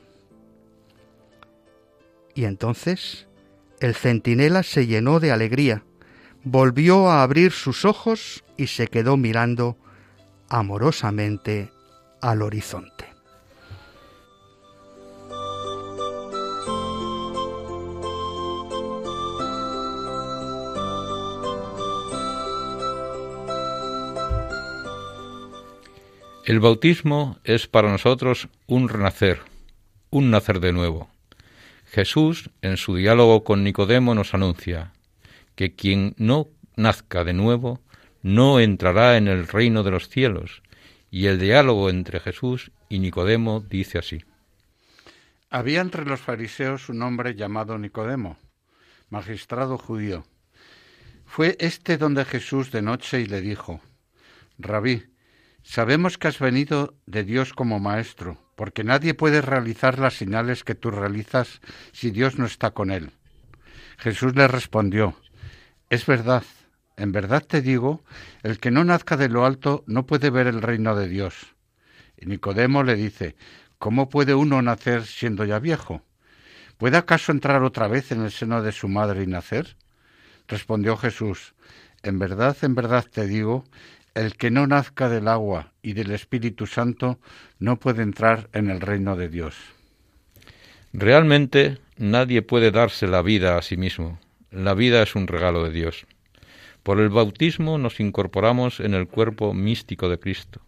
[2.35, 3.29] Y entonces
[3.81, 5.85] el centinela se llenó de alegría
[6.45, 9.77] volvió a abrir sus ojos y se quedó mirando
[10.49, 11.71] amorosamente
[12.21, 13.07] al horizonte.
[26.51, 29.41] El bautismo es para nosotros un renacer,
[30.11, 31.09] un nacer de nuevo.
[31.87, 34.93] Jesús, en su diálogo con Nicodemo, nos anuncia,
[35.61, 37.83] que quien no nazca de nuevo
[38.23, 40.63] no entrará en el reino de los cielos.
[41.11, 44.25] Y el diálogo entre Jesús y Nicodemo dice así.
[45.51, 48.39] Había entre los fariseos un hombre llamado Nicodemo,
[49.11, 50.25] magistrado judío.
[51.27, 53.83] Fue este donde Jesús de noche y le dijo,
[54.57, 55.13] Rabí,
[55.63, 60.75] sabemos que has venido de Dios como maestro, porque nadie puede realizar las señales que
[60.75, 61.61] tú realizas
[61.93, 63.11] si Dios no está con él.
[63.99, 65.15] Jesús le respondió,
[65.91, 66.45] es verdad,
[66.97, 68.05] en verdad te digo,
[68.43, 71.55] el que no nazca de lo alto no puede ver el reino de Dios.
[72.17, 73.35] Y Nicodemo le dice,
[73.79, 76.03] ¿cómo puede uno nacer siendo ya viejo?
[76.79, 79.77] ¿Puede acaso entrar otra vez en el seno de su madre y nacer?
[80.47, 81.55] Respondió Jesús,
[82.03, 83.65] en verdad, en verdad te digo,
[84.15, 87.19] el que no nazca del agua y del Espíritu Santo
[87.59, 89.57] no puede entrar en el reino de Dios.
[90.93, 94.19] Realmente nadie puede darse la vida a sí mismo.
[94.51, 96.07] La vida es un regalo de Dios.
[96.83, 100.61] Por el bautismo nos incorporamos en el cuerpo místico de Cristo.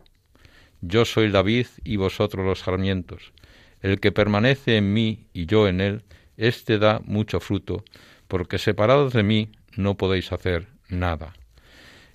[0.80, 3.32] Yo soy la vid y vosotros los sarmientos.
[3.80, 6.04] El que permanece en mí y yo en él,
[6.36, 7.84] éste da mucho fruto,
[8.28, 11.32] porque separados de mí no podéis hacer nada.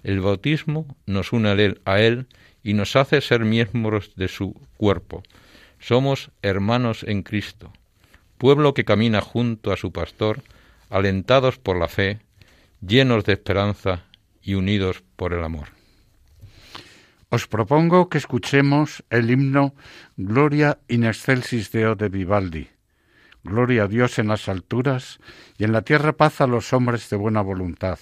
[0.03, 1.49] El bautismo nos une
[1.83, 2.27] a él
[2.63, 5.21] y nos hace ser miembros de su cuerpo.
[5.79, 7.73] Somos hermanos en Cristo,
[8.37, 10.43] pueblo que camina junto a su pastor,
[10.89, 12.19] alentados por la fe,
[12.81, 14.05] llenos de esperanza
[14.41, 15.69] y unidos por el amor.
[17.29, 19.75] Os propongo que escuchemos el himno
[20.15, 22.69] Gloria in excelsis Deo de Vivaldi.
[23.43, 25.19] Gloria a Dios en las alturas
[25.57, 27.99] y en la tierra paz a los hombres de buena voluntad.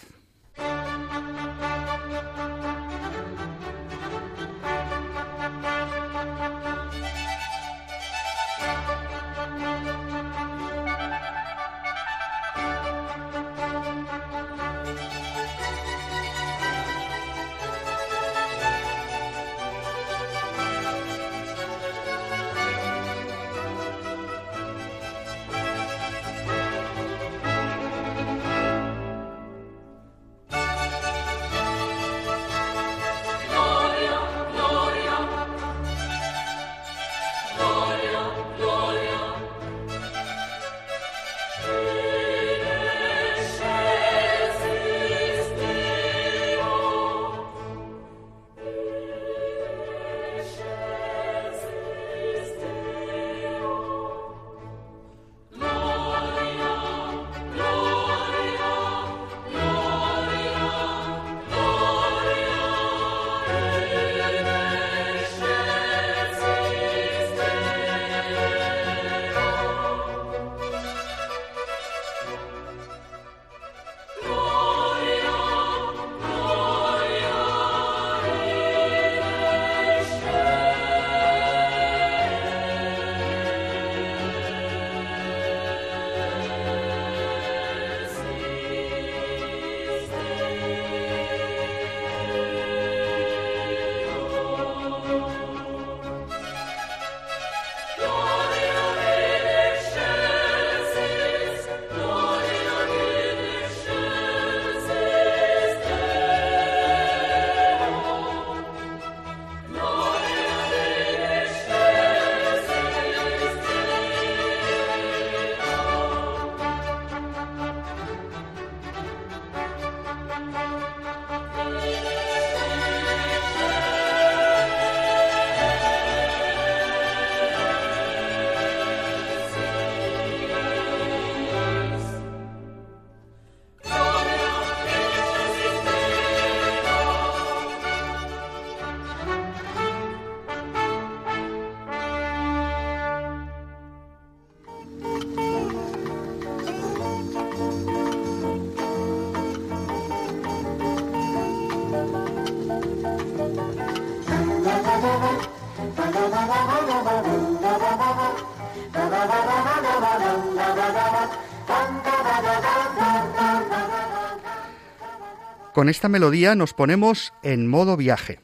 [165.76, 168.39] Con esta melodía nos ponemos en modo viaje.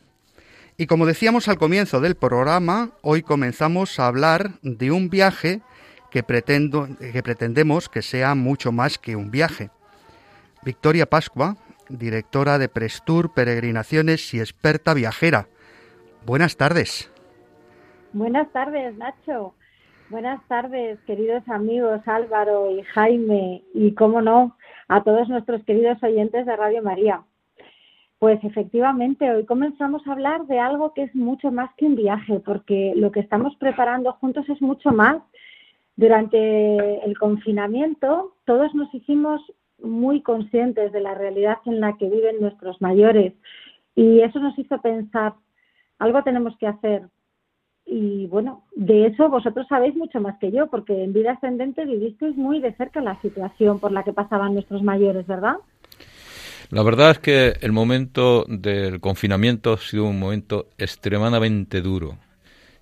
[0.75, 5.61] Y como decíamos al comienzo del programa, hoy comenzamos a hablar de un viaje
[6.09, 9.69] que, pretendemos que sea mucho más que un viaje.
[10.61, 11.55] Victoria Pascua,
[11.87, 15.47] directora de Prestur Peregrinaciones y experta viajera.
[16.25, 17.09] Buenas tardes.
[18.11, 19.53] Buenas tardes, Nacho.
[20.09, 24.57] Buenas tardes, queridos amigos Álvaro y Jaime y, cómo no,
[24.91, 27.21] a todos nuestros queridos oyentes de Radio María.
[28.19, 32.41] Pues efectivamente, hoy comenzamos a hablar de algo que es mucho más que un viaje,
[32.41, 35.23] porque lo que estamos preparando juntos es mucho más.
[35.95, 39.41] Durante el confinamiento, todos nos hicimos
[39.81, 43.33] muy conscientes de la realidad en la que viven nuestros mayores
[43.95, 45.35] y eso nos hizo pensar,
[45.99, 47.03] algo tenemos que hacer,
[47.85, 52.35] y bueno, de eso vosotros sabéis mucho más que yo, porque en vida ascendente vivisteis
[52.35, 55.55] muy de cerca la situación por la que pasaban nuestros mayores, ¿verdad?
[56.69, 62.17] La verdad es que el momento del confinamiento ha sido un momento extremadamente duro,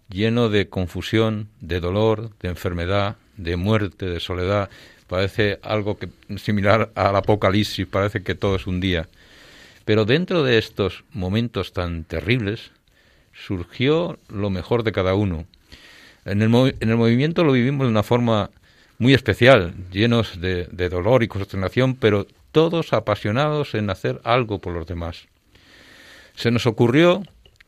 [0.10, 4.70] lleno de confusión, de dolor, de enfermedad, de muerte, de soledad.
[5.08, 9.08] Parece algo que, similar al apocalipsis, parece que todo es un día.
[9.86, 12.72] Pero dentro de estos momentos tan terribles,
[13.46, 15.46] surgió lo mejor de cada uno.
[16.26, 18.52] En el, en el movimiento lo vivimos de una forma
[18.98, 24.74] muy especial, llenos de, de dolor y consternación, pero todos apasionados en hacer algo por
[24.74, 25.28] los demás.
[26.36, 27.24] Se nos ocurrió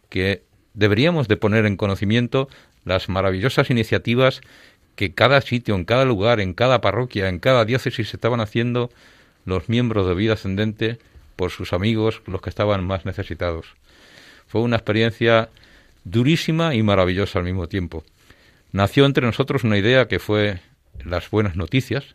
[0.09, 0.43] que
[0.73, 2.49] deberíamos de poner en conocimiento
[2.85, 4.41] las maravillosas iniciativas
[4.95, 8.91] que cada sitio, en cada lugar, en cada parroquia, en cada diócesis estaban haciendo
[9.45, 10.99] los miembros de vida ascendente
[11.35, 13.75] por sus amigos, los que estaban más necesitados.
[14.47, 15.49] Fue una experiencia
[16.03, 18.03] durísima y maravillosa al mismo tiempo.
[18.71, 20.59] Nació entre nosotros una idea que fue
[21.03, 22.05] las buenas noticias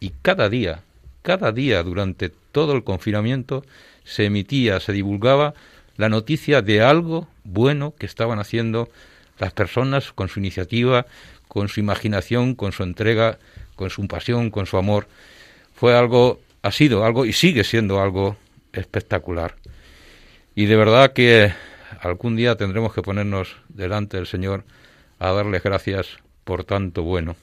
[0.00, 0.82] y cada día,
[1.22, 3.64] cada día durante todo el confinamiento
[4.04, 5.54] se emitía, se divulgaba
[5.96, 8.88] la noticia de algo bueno que estaban haciendo
[9.38, 11.06] las personas con su iniciativa,
[11.48, 13.38] con su imaginación, con su entrega,
[13.76, 15.08] con su pasión, con su amor.
[15.74, 18.36] Fue algo, ha sido algo y sigue siendo algo
[18.72, 19.56] espectacular.
[20.54, 21.52] Y de verdad que
[22.00, 24.64] algún día tendremos que ponernos delante del Señor
[25.18, 27.36] a darles gracias por tanto bueno.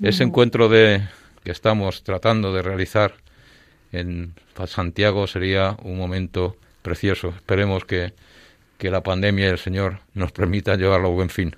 [0.00, 1.02] Ese encuentro de
[1.44, 3.12] que estamos tratando de realizar
[3.92, 4.34] en
[4.66, 7.28] Santiago sería un momento precioso.
[7.28, 8.12] Esperemos que,
[8.78, 11.56] que la pandemia y el Señor nos permita llevarlo a buen fin.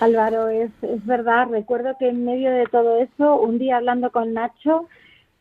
[0.00, 1.48] Álvaro, es, es verdad.
[1.50, 4.88] Recuerdo que en medio de todo eso, un día hablando con Nacho,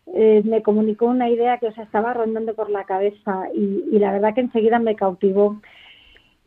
[0.08, 4.12] eh, me comunicó una idea que os estaba rondando por la cabeza y, y, la
[4.12, 5.62] verdad que enseguida me cautivó.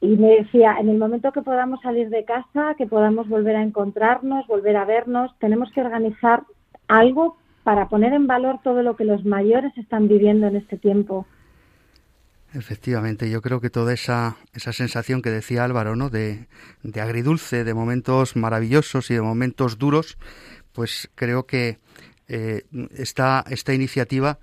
[0.00, 3.62] Y me decía, en el momento que podamos salir de casa, que podamos volver a
[3.62, 6.42] encontrarnos, volver a vernos, tenemos que organizar
[6.88, 11.26] algo para poner en valor todo lo que los mayores están viviendo en este tiempo.
[12.54, 16.10] Efectivamente, yo creo que toda esa, esa sensación que decía Álvaro, ¿no?
[16.10, 16.48] De,
[16.82, 20.18] de agridulce, de momentos maravillosos y de momentos duros,
[20.72, 21.78] pues creo que
[22.32, 22.64] eh,
[22.96, 24.38] esta, esta iniciativa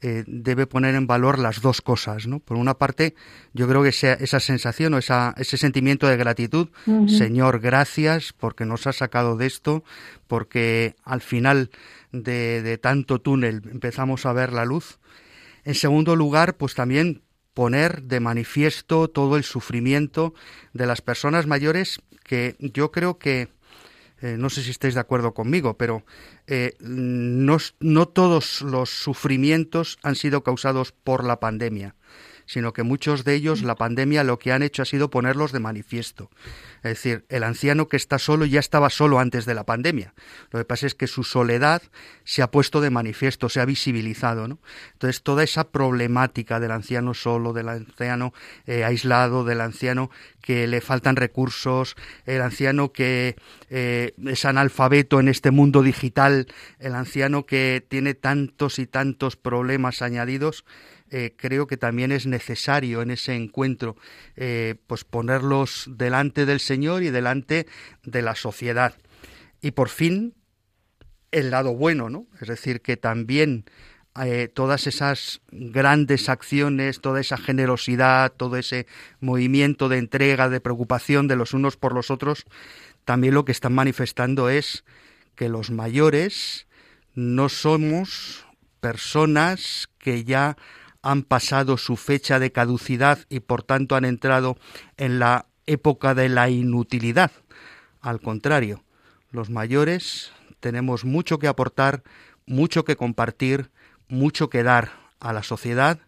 [0.00, 2.40] eh, debe poner en valor las dos cosas, ¿no?
[2.40, 3.14] Por una parte,
[3.52, 6.68] yo creo que esa, esa sensación o esa, ese sentimiento de gratitud,
[7.06, 9.84] Señor, gracias porque nos has sacado de esto,
[10.26, 11.70] porque al final
[12.12, 14.98] de, de tanto túnel empezamos a ver la luz.
[15.64, 17.22] En segundo lugar, pues también
[17.52, 20.34] poner de manifiesto todo el sufrimiento
[20.72, 23.48] de las personas mayores que yo creo que
[24.24, 26.02] eh, no sé si estáis de acuerdo conmigo, pero
[26.46, 31.94] eh, no, no todos los sufrimientos han sido causados por la pandemia
[32.46, 35.60] sino que muchos de ellos la pandemia lo que han hecho ha sido ponerlos de
[35.60, 36.30] manifiesto.
[36.84, 40.12] Es decir, el anciano que está solo ya estaba solo antes de la pandemia.
[40.50, 41.80] Lo que pasa es que su soledad
[42.24, 44.48] se ha puesto de manifiesto, se ha visibilizado.
[44.48, 44.58] ¿no?
[44.92, 48.34] Entonces, toda esa problemática del anciano solo, del anciano
[48.66, 50.10] eh, aislado, del anciano
[50.42, 53.36] que le faltan recursos, el anciano que
[53.70, 60.02] eh, es analfabeto en este mundo digital, el anciano que tiene tantos y tantos problemas
[60.02, 60.66] añadidos,
[61.16, 63.94] eh, creo que también es necesario en ese encuentro
[64.34, 67.68] eh, pues ponerlos delante del Señor y delante
[68.02, 68.96] de la sociedad.
[69.60, 70.34] Y por fin,
[71.30, 72.26] el lado bueno, ¿no?
[72.40, 73.64] Es decir, que también
[74.24, 78.88] eh, todas esas grandes acciones, toda esa generosidad, todo ese
[79.20, 82.44] movimiento de entrega, de preocupación de los unos por los otros,
[83.04, 84.84] también lo que están manifestando es
[85.36, 86.66] que los mayores
[87.14, 88.48] no somos
[88.80, 90.56] personas que ya
[91.04, 94.56] han pasado su fecha de caducidad y por tanto han entrado
[94.96, 97.30] en la época de la inutilidad.
[98.00, 98.82] Al contrario,
[99.30, 102.02] los mayores tenemos mucho que aportar,
[102.46, 103.70] mucho que compartir,
[104.08, 105.98] mucho que dar a la sociedad,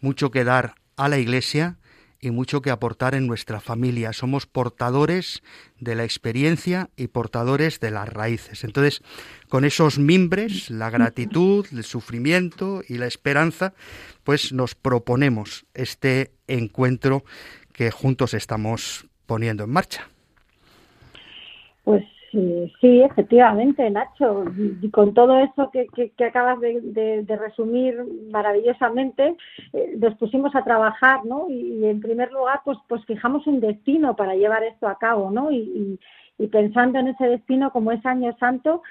[0.00, 1.76] mucho que dar a la Iglesia
[2.20, 4.12] y mucho que aportar en nuestra familia.
[4.12, 5.42] Somos portadores
[5.78, 8.64] de la experiencia y portadores de las raíces.
[8.64, 9.02] Entonces,
[9.48, 13.74] con esos mimbres, la gratitud, el sufrimiento y la esperanza,
[14.24, 17.24] pues nos proponemos este encuentro
[17.72, 20.08] que juntos estamos poniendo en marcha.
[21.84, 22.02] Pues
[22.32, 24.44] Sí, efectivamente, Nacho.
[24.82, 27.96] Y con todo eso que, acabas de, resumir
[28.30, 29.36] maravillosamente,
[29.72, 31.48] eh, nos pusimos a trabajar, ¿no?
[31.48, 35.50] Y, en primer lugar, pues, pues fijamos un destino para llevar esto a cabo, ¿no?
[35.50, 35.98] Y,
[36.50, 38.82] pensando en ese destino como es Año Santo,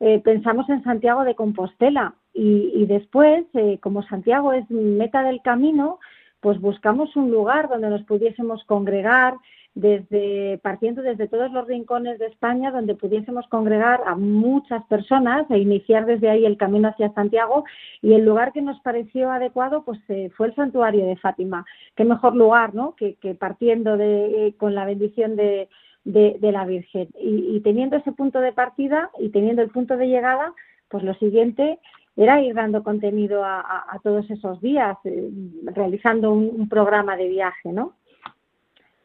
[0.00, 2.14] eh, pensamos en Santiago de Compostela.
[2.32, 5.98] Y, después, eh, como Santiago es meta del camino,
[6.40, 9.34] pues buscamos un lugar donde nos pudiésemos congregar,
[9.74, 15.58] desde partiendo desde todos los rincones de España donde pudiésemos congregar a muchas personas e
[15.58, 17.64] iniciar desde ahí el camino hacia Santiago.
[18.00, 21.64] Y el lugar que nos pareció adecuado pues eh, fue el santuario de Fátima.
[21.96, 25.68] Qué mejor lugar no que, partiendo de eh, con la bendición de,
[26.04, 27.08] de, la Virgen.
[27.18, 30.52] Y, teniendo ese punto de partida y teniendo el punto de llegada
[30.88, 31.80] pues lo siguiente
[32.16, 35.30] era ir dando contenido a, todos esos días eh,
[35.64, 37.94] realizando un, un programa de viaje no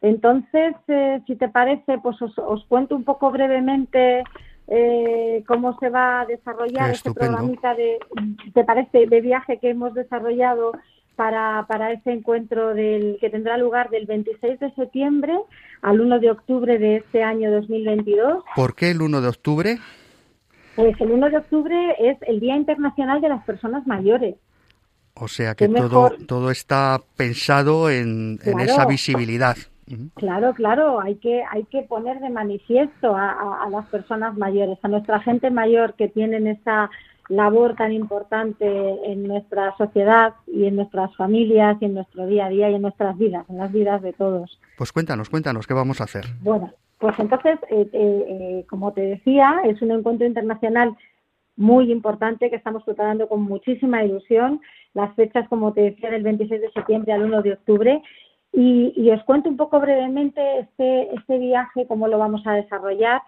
[0.02, 4.24] entonces, eh, si te parece, pues os, cuento un poco brevemente
[4.66, 7.98] eh, cómo se va a desarrollar este programita de,
[8.54, 10.72] ¿te parece?, de viaje que hemos desarrollado
[11.16, 15.38] para, para ese encuentro del, que tendrá lugar del 26 de septiembre
[15.82, 18.42] al 1 de octubre de este año 2022.
[18.56, 19.78] ¿Por qué el 1 de octubre?
[20.76, 24.36] Pues el 1 de octubre es el Día Internacional de las Personas Mayores.
[25.12, 29.56] O sea que todo, todo está pensado en, en esa visibilidad.
[30.14, 35.20] Claro, claro, hay que, hay que poner de manifiesto a, las personas mayores, a nuestra
[35.20, 36.90] gente mayor que tienen esa
[37.28, 38.66] labor tan importante
[39.10, 42.82] en nuestra sociedad y en nuestras familias y en nuestro día a día y en
[42.82, 44.60] nuestras vidas, en las vidas de todos.
[44.76, 46.24] Pues cuéntanos, cuéntanos, ¿qué vamos a hacer?
[46.42, 50.96] Bueno, pues entonces, eh, eh, eh, como te decía, es un encuentro internacional
[51.56, 54.60] muy importante que estamos preparando con muchísima ilusión.
[54.92, 58.02] Las fechas, como te decía, del 26 de septiembre al 1 de octubre
[58.52, 63.22] y, os cuento un poco brevemente este, este viaje, cómo lo vamos a desarrollar.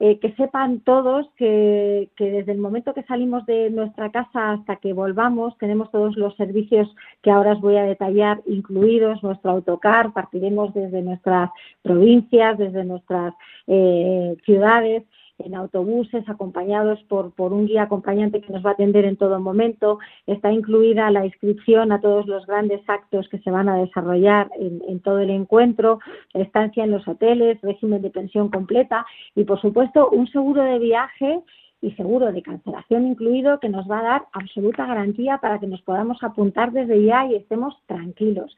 [0.00, 4.76] Eh, que sepan todos que, que, desde el momento que salimos de nuestra casa hasta
[4.76, 6.88] que volvamos tenemos todos los servicios
[7.20, 11.50] que ahora os voy a detallar incluidos, nuestro autocar, partiremos desde nuestras
[11.82, 13.34] provincias, desde nuestras
[13.66, 15.02] eh, ciudades
[15.38, 19.40] en autobuses acompañados por, por un guía acompañante que nos va a atender en todo
[19.40, 19.98] momento.
[20.26, 24.82] Está incluida la inscripción a todos los grandes actos que se van a desarrollar en,
[24.88, 26.00] en todo el encuentro,
[26.34, 31.40] estancia en los hoteles, régimen de pensión completa y, por supuesto, un seguro de viaje
[31.80, 35.80] y seguro de cancelación incluido que nos va a dar absoluta garantía para que nos
[35.82, 38.56] podamos apuntar desde ya y estemos tranquilos.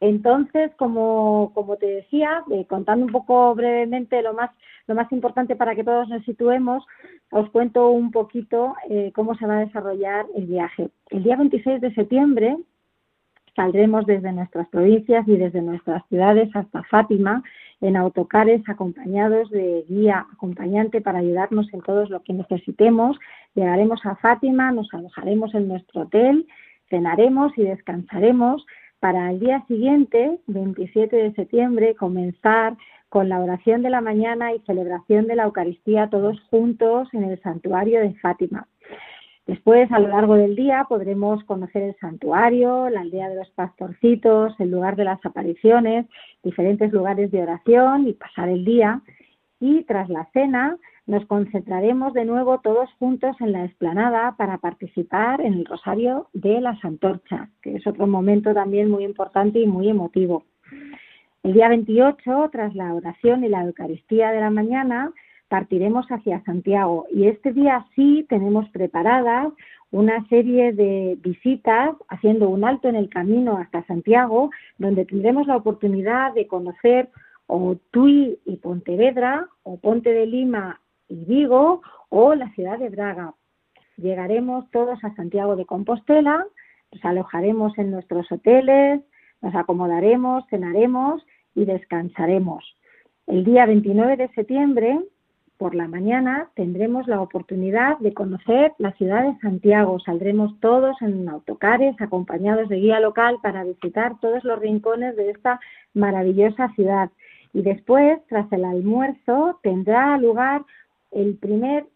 [0.00, 4.50] Entonces, como, te decía, eh, contando un poco brevemente lo más,
[4.86, 6.84] lo más importante para que todos nos situemos,
[7.30, 10.90] os cuento un poquito eh, cómo se va a desarrollar el viaje.
[11.10, 12.56] El día 26 de septiembre
[13.54, 17.42] saldremos desde nuestras provincias y desde nuestras ciudades hasta Fátima
[17.80, 23.18] en autocares acompañados de guía acompañante para ayudarnos en todo lo que necesitemos.
[23.54, 26.46] Llegaremos a Fátima, nos alojaremos en nuestro hotel,
[26.90, 28.64] cenaremos y descansaremos
[29.00, 32.76] para el día siguiente, 27 de septiembre, comenzar
[33.08, 37.40] con la oración de la mañana y celebración de la Eucaristía todos juntos en el
[37.40, 38.66] santuario de Fátima.
[39.46, 44.58] Después, a lo largo del día, podremos conocer el santuario, la aldea de los pastorcitos,
[44.58, 46.06] el lugar de las apariciones,
[46.42, 49.02] diferentes lugares de oración y pasar el día.
[49.60, 50.76] Y tras la cena,
[51.06, 56.60] nos concentraremos de nuevo todos juntos en la explanada para participar en el Rosario de
[56.60, 60.44] las Antorchas, que es otro momento también muy importante y muy emotivo.
[61.44, 65.12] El día 28, tras la oración y la Eucaristía de la mañana,
[65.48, 69.52] partiremos hacia Santiago y este día sí tenemos preparadas
[69.92, 75.56] una serie de visitas haciendo un alto en el camino hasta Santiago, donde tendremos la
[75.56, 77.10] oportunidad de conocer
[77.46, 83.34] o Tui y Pontevedra, o Ponte de Lima y Vigo o la ciudad de Braga.
[83.96, 86.46] Llegaremos todos a Santiago de Compostela,
[86.92, 89.00] nos alojaremos en nuestros hoteles,
[89.42, 92.64] nos acomodaremos, cenaremos y descansaremos.
[93.26, 95.00] El día 29 de septiembre,
[95.56, 99.98] por la mañana, tendremos la oportunidad de conocer la ciudad de Santiago.
[100.00, 105.58] Saldremos todos en autocares acompañados de guía local para visitar todos los rincones de esta
[105.94, 107.10] maravillosa ciudad
[107.54, 110.62] Y después, tras el almuerzo, tendrá lugar
[111.16, 111.86] el primer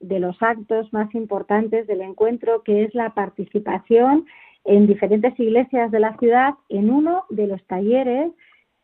[0.00, 4.26] de los actos más importantes del encuentro, que es la participación
[4.64, 8.32] en diferentes iglesias de la ciudad en uno de los talleres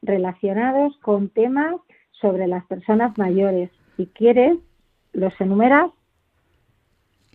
[0.03, 1.76] relacionados con temas
[2.12, 3.70] sobre las personas mayores.
[3.97, 4.59] Si quieres,
[5.12, 5.90] los enumeras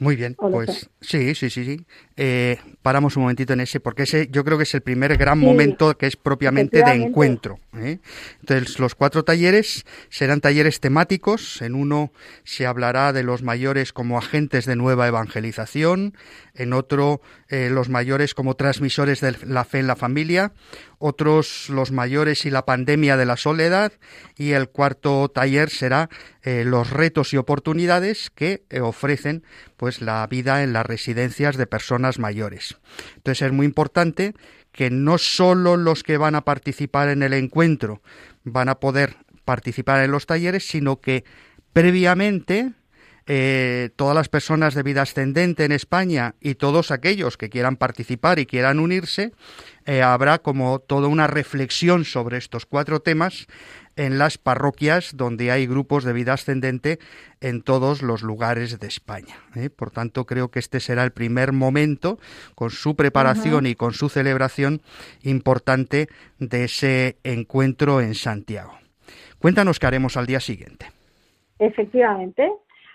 [0.02, 1.86] muy bien, pues sí, sí, sí, sí.
[2.18, 5.38] Eh, paramos un momentito en ese, porque ese yo creo que es el primer gran
[5.38, 7.60] momento que es propiamente de encuentro.
[7.78, 7.99] ¿eh?
[8.39, 11.62] Entonces, los cuatro talleres serán talleres temáticos.
[11.62, 12.12] En uno
[12.43, 16.16] se hablará de los mayores como agentes de nueva evangelización,
[16.56, 20.54] en otro eh, los mayores como transmisores de la fe en la familia,
[20.97, 23.93] otros los mayores y la pandemia de la soledad
[24.38, 26.10] y el cuarto taller será
[26.43, 29.43] eh, los retos y oportunidades que eh, ofrecen
[29.78, 32.78] pues la vida en las residencias de personas mayores.
[33.16, 34.34] Entonces es muy importante
[34.72, 38.02] que no solo los que van a participar en el encuentro
[38.43, 41.24] van a poder participar en los talleres, sino que
[41.74, 42.72] previamente
[43.34, 48.39] eh, todas las personas de vida ascendente en España y todos aquellos que quieran participar
[48.39, 49.32] y quieran unirse,
[49.86, 53.47] eh, habrá como toda una reflexión sobre estos cuatro temas
[53.95, 56.99] en las parroquias donde hay grupos de vida ascendente
[57.39, 59.36] en todos los lugares de España.
[59.55, 59.69] ¿eh?
[59.69, 62.19] Por tanto, creo que este será el primer momento,
[62.53, 64.82] con su preparación y con su celebración
[65.23, 68.77] importante de ese encuentro en Santiago.
[69.39, 70.88] Cuéntanos qué haremos al día siguiente.
[71.59, 72.51] Efectivamente,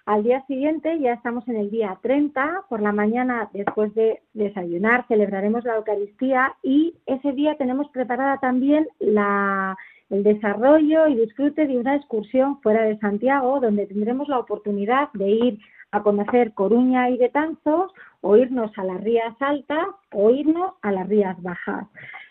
[0.06, 5.04] al día siguiente ya estamos en el día 30, por la mañana después de desayunar
[5.08, 11.96] celebraremos la Eucaristía y ese día tenemos preparada también el desarrollo y disfrute de una
[11.96, 15.58] excursión fuera de Santiago donde tendremos la oportunidad de ir
[15.90, 17.90] a conocer Coruña y Betanzos
[18.20, 21.88] o irnos a las rías altas o irnos a las rías bajas.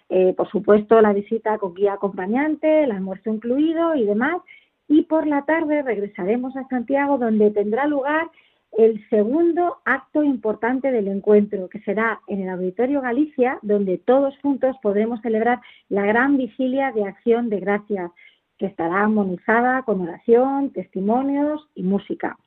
[0.08, 4.38] Eh, por supuesto, la visita con guía acompañante, el almuerzo incluido y demás
[4.88, 8.30] y por la tarde regresaremos a Santiago donde tendrá lugar
[8.78, 14.76] el segundo acto importante del encuentro, que será en el Auditorio Galicia, donde todos juntos
[14.82, 18.12] podremos celebrar la gran vigilia de acción de gracias,
[18.58, 22.38] que estará armonizada con oración, testimonios y música.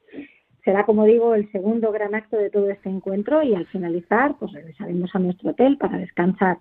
[0.64, 4.52] Será, como digo, el segundo gran acto de todo este encuentro y al finalizar, pues
[4.52, 6.58] regresaremos a nuestro hotel para descansar.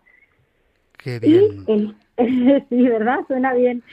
[0.97, 1.95] Qué bien.
[2.69, 3.19] sí, ¿verdad?
[3.27, 3.83] Suena bien.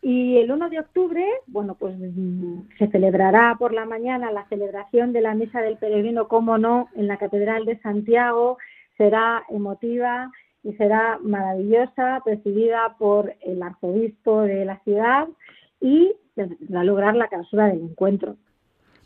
[0.00, 5.12] Y el 1 de octubre, bueno, pues mm, se celebrará por la mañana la celebración
[5.12, 8.58] de la Misa del Peregrino, como no, en la Catedral de Santiago.
[8.96, 10.30] Será emotiva
[10.62, 15.28] y será maravillosa, presidida por el arzobispo de la ciudad
[15.80, 18.36] y va a lograr la clausura del encuentro.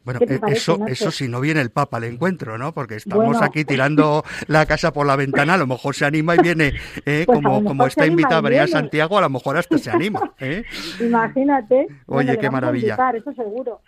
[0.05, 2.73] Bueno, eh, eso, eso si no viene el Papa al encuentro, ¿no?
[2.73, 6.39] Porque estamos aquí tirando la casa por la ventana, a lo mejor se anima y
[6.39, 6.75] viene,
[7.07, 10.35] eh, pues como, como está invitada María Santiago, a lo mejor hasta se anima.
[10.41, 10.65] ¿eh?
[11.01, 11.87] Imagínate.
[12.07, 12.97] Oye, qué maravilla.
[13.15, 13.81] eso seguro.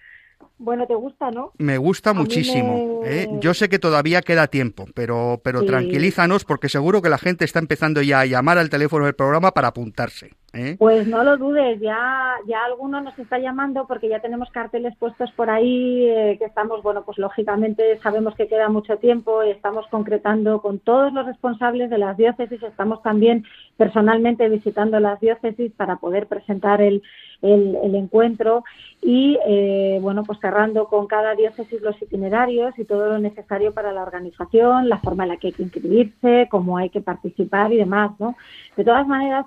[0.59, 1.53] Bueno, te gusta, ¿no?
[1.59, 3.01] Me gusta muchísimo.
[3.05, 3.29] ¿eh?
[3.41, 7.59] Yo sé que todavía queda tiempo, pero, pero tranquilízanos porque seguro que la gente está
[7.59, 10.31] empezando ya a llamar al teléfono del programa para apuntarse.
[10.55, 10.77] ¿Eh?
[10.79, 15.31] Pues no lo dudes, ya, ya alguno nos está llamando porque ya tenemos carteles puestos
[15.33, 19.87] por ahí, eh, que estamos, bueno, pues lógicamente sabemos que queda mucho tiempo y estamos
[19.89, 23.45] concretando con todos los responsables de las diócesis, estamos también
[23.77, 27.03] personalmente visitando las diócesis para poder presentar el,
[27.43, 28.65] el, encuentro
[29.03, 33.93] y, eh, bueno, pues cerrando con cada diócesis los itinerarios y todo lo necesario para
[33.93, 37.77] la organización, la forma en la que hay que inscribirse, cómo hay que participar y
[37.77, 38.37] demás, ¿no?
[38.77, 39.47] De todas maneras,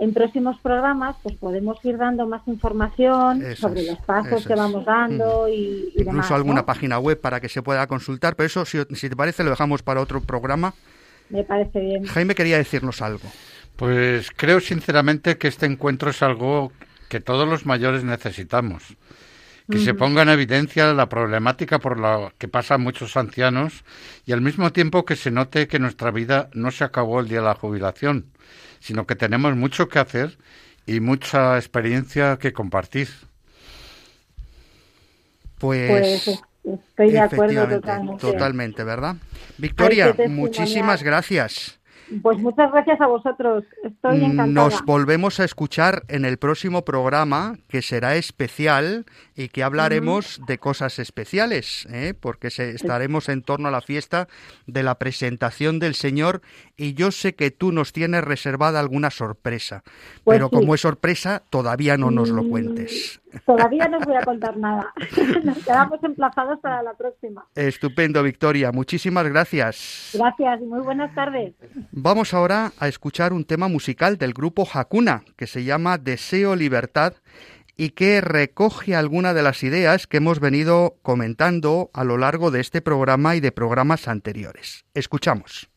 [0.00, 5.48] en próximos programas pues podemos ir dando más información sobre los pasos que vamos dando
[5.48, 9.16] y, incluso alguna página web para que se pueda consultar pero eso si, si, te
[9.16, 10.74] parece lo dejamos para otro programa.
[11.30, 12.04] Me parece bien.
[12.04, 13.28] Jaime quería decirnos algo.
[13.76, 16.70] Pues creo sinceramente que este encuentro es algo
[17.08, 18.96] que todos los mayores necesitamos.
[19.70, 23.82] Que se ponga en evidencia la problemática por la que pasan muchos ancianos
[24.26, 27.38] y al mismo tiempo que se note que nuestra vida no se acabó el día
[27.38, 28.26] de la jubilación,
[28.84, 30.36] sino que tenemos mucho que hacer
[30.84, 33.08] y mucha experiencia que compartir.
[35.56, 36.24] Pues,
[36.62, 38.20] pues estoy de acuerdo totalmente.
[38.20, 39.16] Totalmente, ¿verdad?
[39.56, 41.78] Victoria, muchísimas gracias.
[42.22, 43.64] Pues muchas gracias a vosotros.
[43.82, 44.46] Estoy encantada.
[44.46, 50.58] Nos volvemos a escuchar en el próximo programa, que será especial y que hablaremos de
[50.58, 52.14] cosas especiales, ¿eh?
[52.18, 54.28] porque estaremos en torno a la fiesta
[54.66, 56.42] de la presentación del Señor
[56.76, 59.82] y yo sé que tú nos tienes reservada alguna sorpresa,
[60.22, 63.20] pues pero como es sorpresa, todavía no nos lo cuentes.
[63.46, 64.92] Todavía no os voy a contar nada.
[65.44, 67.46] Nos quedamos emplazados para la próxima.
[67.54, 68.72] Estupendo, Victoria.
[68.72, 70.10] Muchísimas gracias.
[70.14, 71.54] Gracias y muy buenas tardes.
[71.92, 77.14] Vamos ahora a escuchar un tema musical del grupo Hakuna que se llama Deseo Libertad
[77.76, 82.60] y que recoge algunas de las ideas que hemos venido comentando a lo largo de
[82.60, 84.84] este programa y de programas anteriores.
[84.94, 85.68] Escuchamos.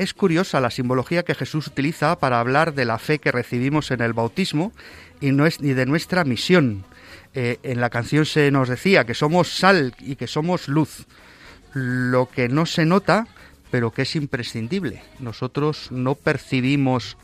[0.00, 4.00] Es curiosa la simbología que Jesús utiliza para hablar de la fe que recibimos en
[4.00, 4.72] el bautismo
[5.20, 6.86] y, no es, de nuestra misión.
[7.34, 11.06] Eh, en la canción se nos decía que somos sal y que somos luz,
[11.74, 13.26] lo que no se nota,
[13.70, 15.02] pero que es imprescindible.
[15.18, 17.18] Nosotros no percibimos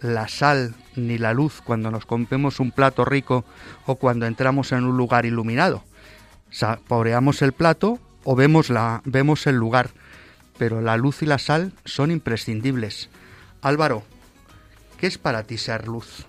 [0.00, 3.44] la sal ni la luz cuando nos comemos un plato rico
[3.86, 5.82] o cuando entramos en un lugar iluminado.
[6.52, 9.90] Saboreamos el plato o vemos, la, vemos el lugar
[10.60, 13.08] pero la luz y la sal son imprescindibles.
[13.62, 14.02] Álvaro,
[14.98, 16.26] ¿qué es para ti ser luz?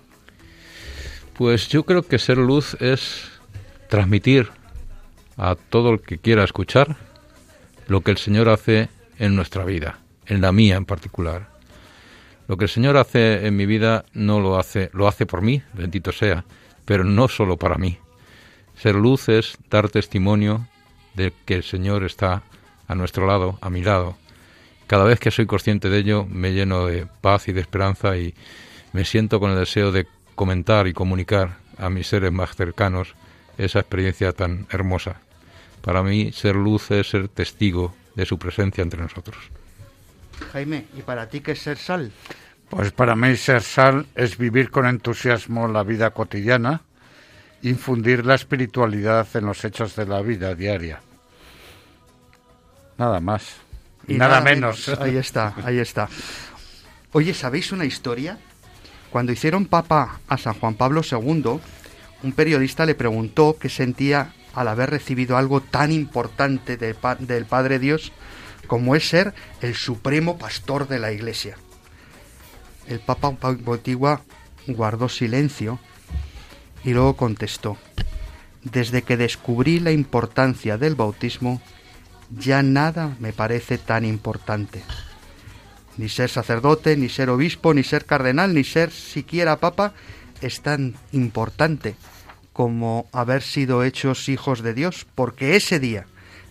[1.36, 3.30] Pues yo creo que ser luz es
[3.90, 4.48] transmitir
[5.36, 6.96] a todo el que quiera escuchar
[7.88, 11.50] lo que el Señor hace en nuestra vida, en la mía en particular.
[12.48, 15.62] Lo que el Señor hace en mi vida no lo hace, lo hace por mí,
[15.74, 16.46] bendito sea,
[16.86, 17.98] pero no solo para mí.
[18.78, 20.66] Ser luz es dar testimonio
[21.12, 22.44] de que el Señor está
[22.88, 24.16] a nuestro lado, a mi lado,
[24.92, 28.34] cada vez que soy consciente de ello me lleno de paz y de esperanza y
[28.92, 33.14] me siento con el deseo de comentar y comunicar a mis seres más cercanos
[33.56, 35.22] esa experiencia tan hermosa.
[35.80, 39.38] Para mí ser luz es ser testigo de su presencia entre nosotros.
[40.52, 42.12] Jaime, ¿y para ti qué es ser sal?
[42.68, 46.82] Pues para mí ser sal es vivir con entusiasmo la vida cotidiana,
[47.62, 51.00] infundir la espiritualidad en los hechos de la vida diaria.
[52.98, 53.62] Nada más.
[54.08, 54.88] Y nada, menos.
[54.88, 56.08] Ahí está, ahí está.
[57.12, 58.38] Oye, ¿sabéis una historia?
[59.10, 61.60] Cuando hicieron papa a San Juan Pablo II,
[62.22, 68.12] un periodista le preguntó qué sentía al haber recibido algo tan importante del Padre Dios
[68.66, 71.56] como es ser el supremo pastor de la Iglesia.
[72.86, 74.22] El Papa Botigua
[74.66, 75.78] guardó silencio
[76.84, 77.76] y luego contestó,
[78.62, 81.60] desde que descubrí la importancia del bautismo,
[82.38, 84.82] ya nada me parece tan importante.
[85.96, 89.92] Ni ser sacerdote, ni ser obispo, ni ser cardenal, ni ser siquiera papa
[90.40, 91.94] es tan importante
[92.52, 96.06] como haber sido hechos hijos de Dios, porque ese día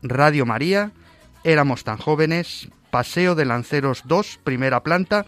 [0.01, 0.93] Radio María,
[1.43, 5.25] éramos tan jóvenes, Paseo de Lanceros 2, primera planta,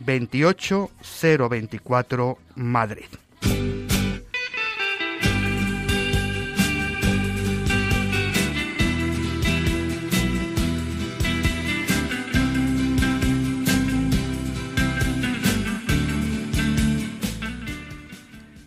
[0.00, 3.06] 28024, Madrid.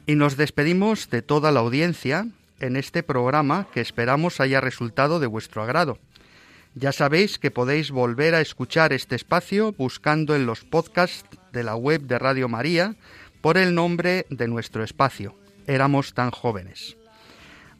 [0.06, 2.28] Y nos despedimos de toda la audiencia
[2.60, 5.98] en este programa que esperamos haya resultado de vuestro agrado.
[6.76, 11.24] Ya sabéis que podéis volver a escuchar este espacio buscando en los podcasts
[11.54, 12.96] de la web de Radio María
[13.42, 15.36] por el nombre de nuestro espacio.
[15.68, 16.98] Éramos tan jóvenes.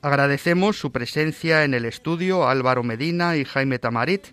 [0.02, 4.28] Agradecemos su presencia en el estudio Álvaro Medina y Jaime Tamarit.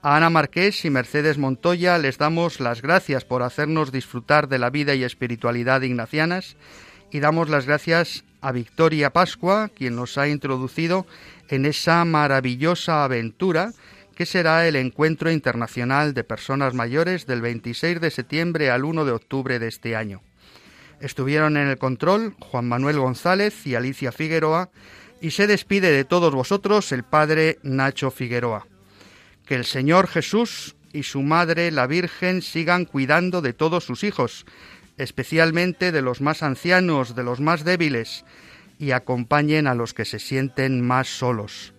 [0.00, 4.70] A Ana Marqués y Mercedes Montoya les damos las gracias por hacernos disfrutar de la
[4.70, 6.56] vida y espiritualidad ignacianas
[7.10, 11.06] y damos las gracias a Victoria Pascua, quien nos ha introducido
[11.48, 13.72] en esa maravillosa aventura
[14.14, 19.12] que será el Encuentro Internacional de Personas Mayores del 26 de septiembre al 1 de
[19.12, 20.22] octubre de este año.
[21.00, 24.70] Estuvieron en el control Juan Manuel González y Alicia Figueroa
[25.20, 28.66] y se despide de todos vosotros el Padre Nacho Figueroa.
[29.46, 34.46] Que el Señor Jesús y su Madre la Virgen sigan cuidando de todos sus hijos,
[34.98, 38.24] especialmente de los más ancianos, de los más débiles,
[38.78, 41.72] y acompañen a los que se sienten más solos.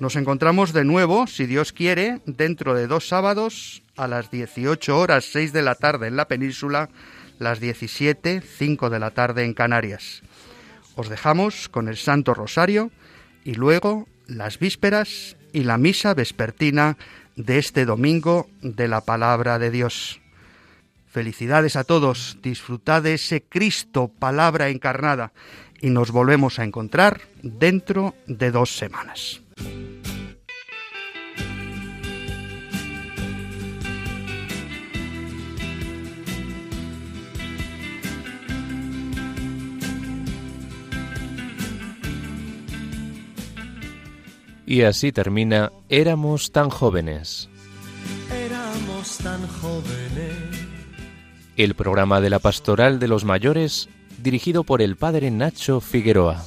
[0.00, 5.24] Nos encontramos de nuevo, si Dios quiere, dentro de dos sábados a las 18 horas
[5.32, 6.88] 6 de la tarde en la península,
[7.38, 10.22] las 17, 5 de la tarde en Canarias.
[10.94, 12.90] Os dejamos con el Santo Rosario
[13.44, 16.96] y luego las vísperas y la misa vespertina
[17.34, 20.20] de este domingo de la palabra de Dios.
[21.08, 25.32] Felicidades a todos, disfrutad de ese Cristo, palabra encarnada,
[25.80, 29.42] y nos volvemos a encontrar dentro de dos semanas.
[44.66, 47.48] Y así termina Éramos tan jóvenes.
[48.30, 50.47] Éramos tan jóvenes.
[51.58, 53.88] El programa de la Pastoral de los Mayores
[54.22, 56.46] dirigido por el padre Nacho Figueroa.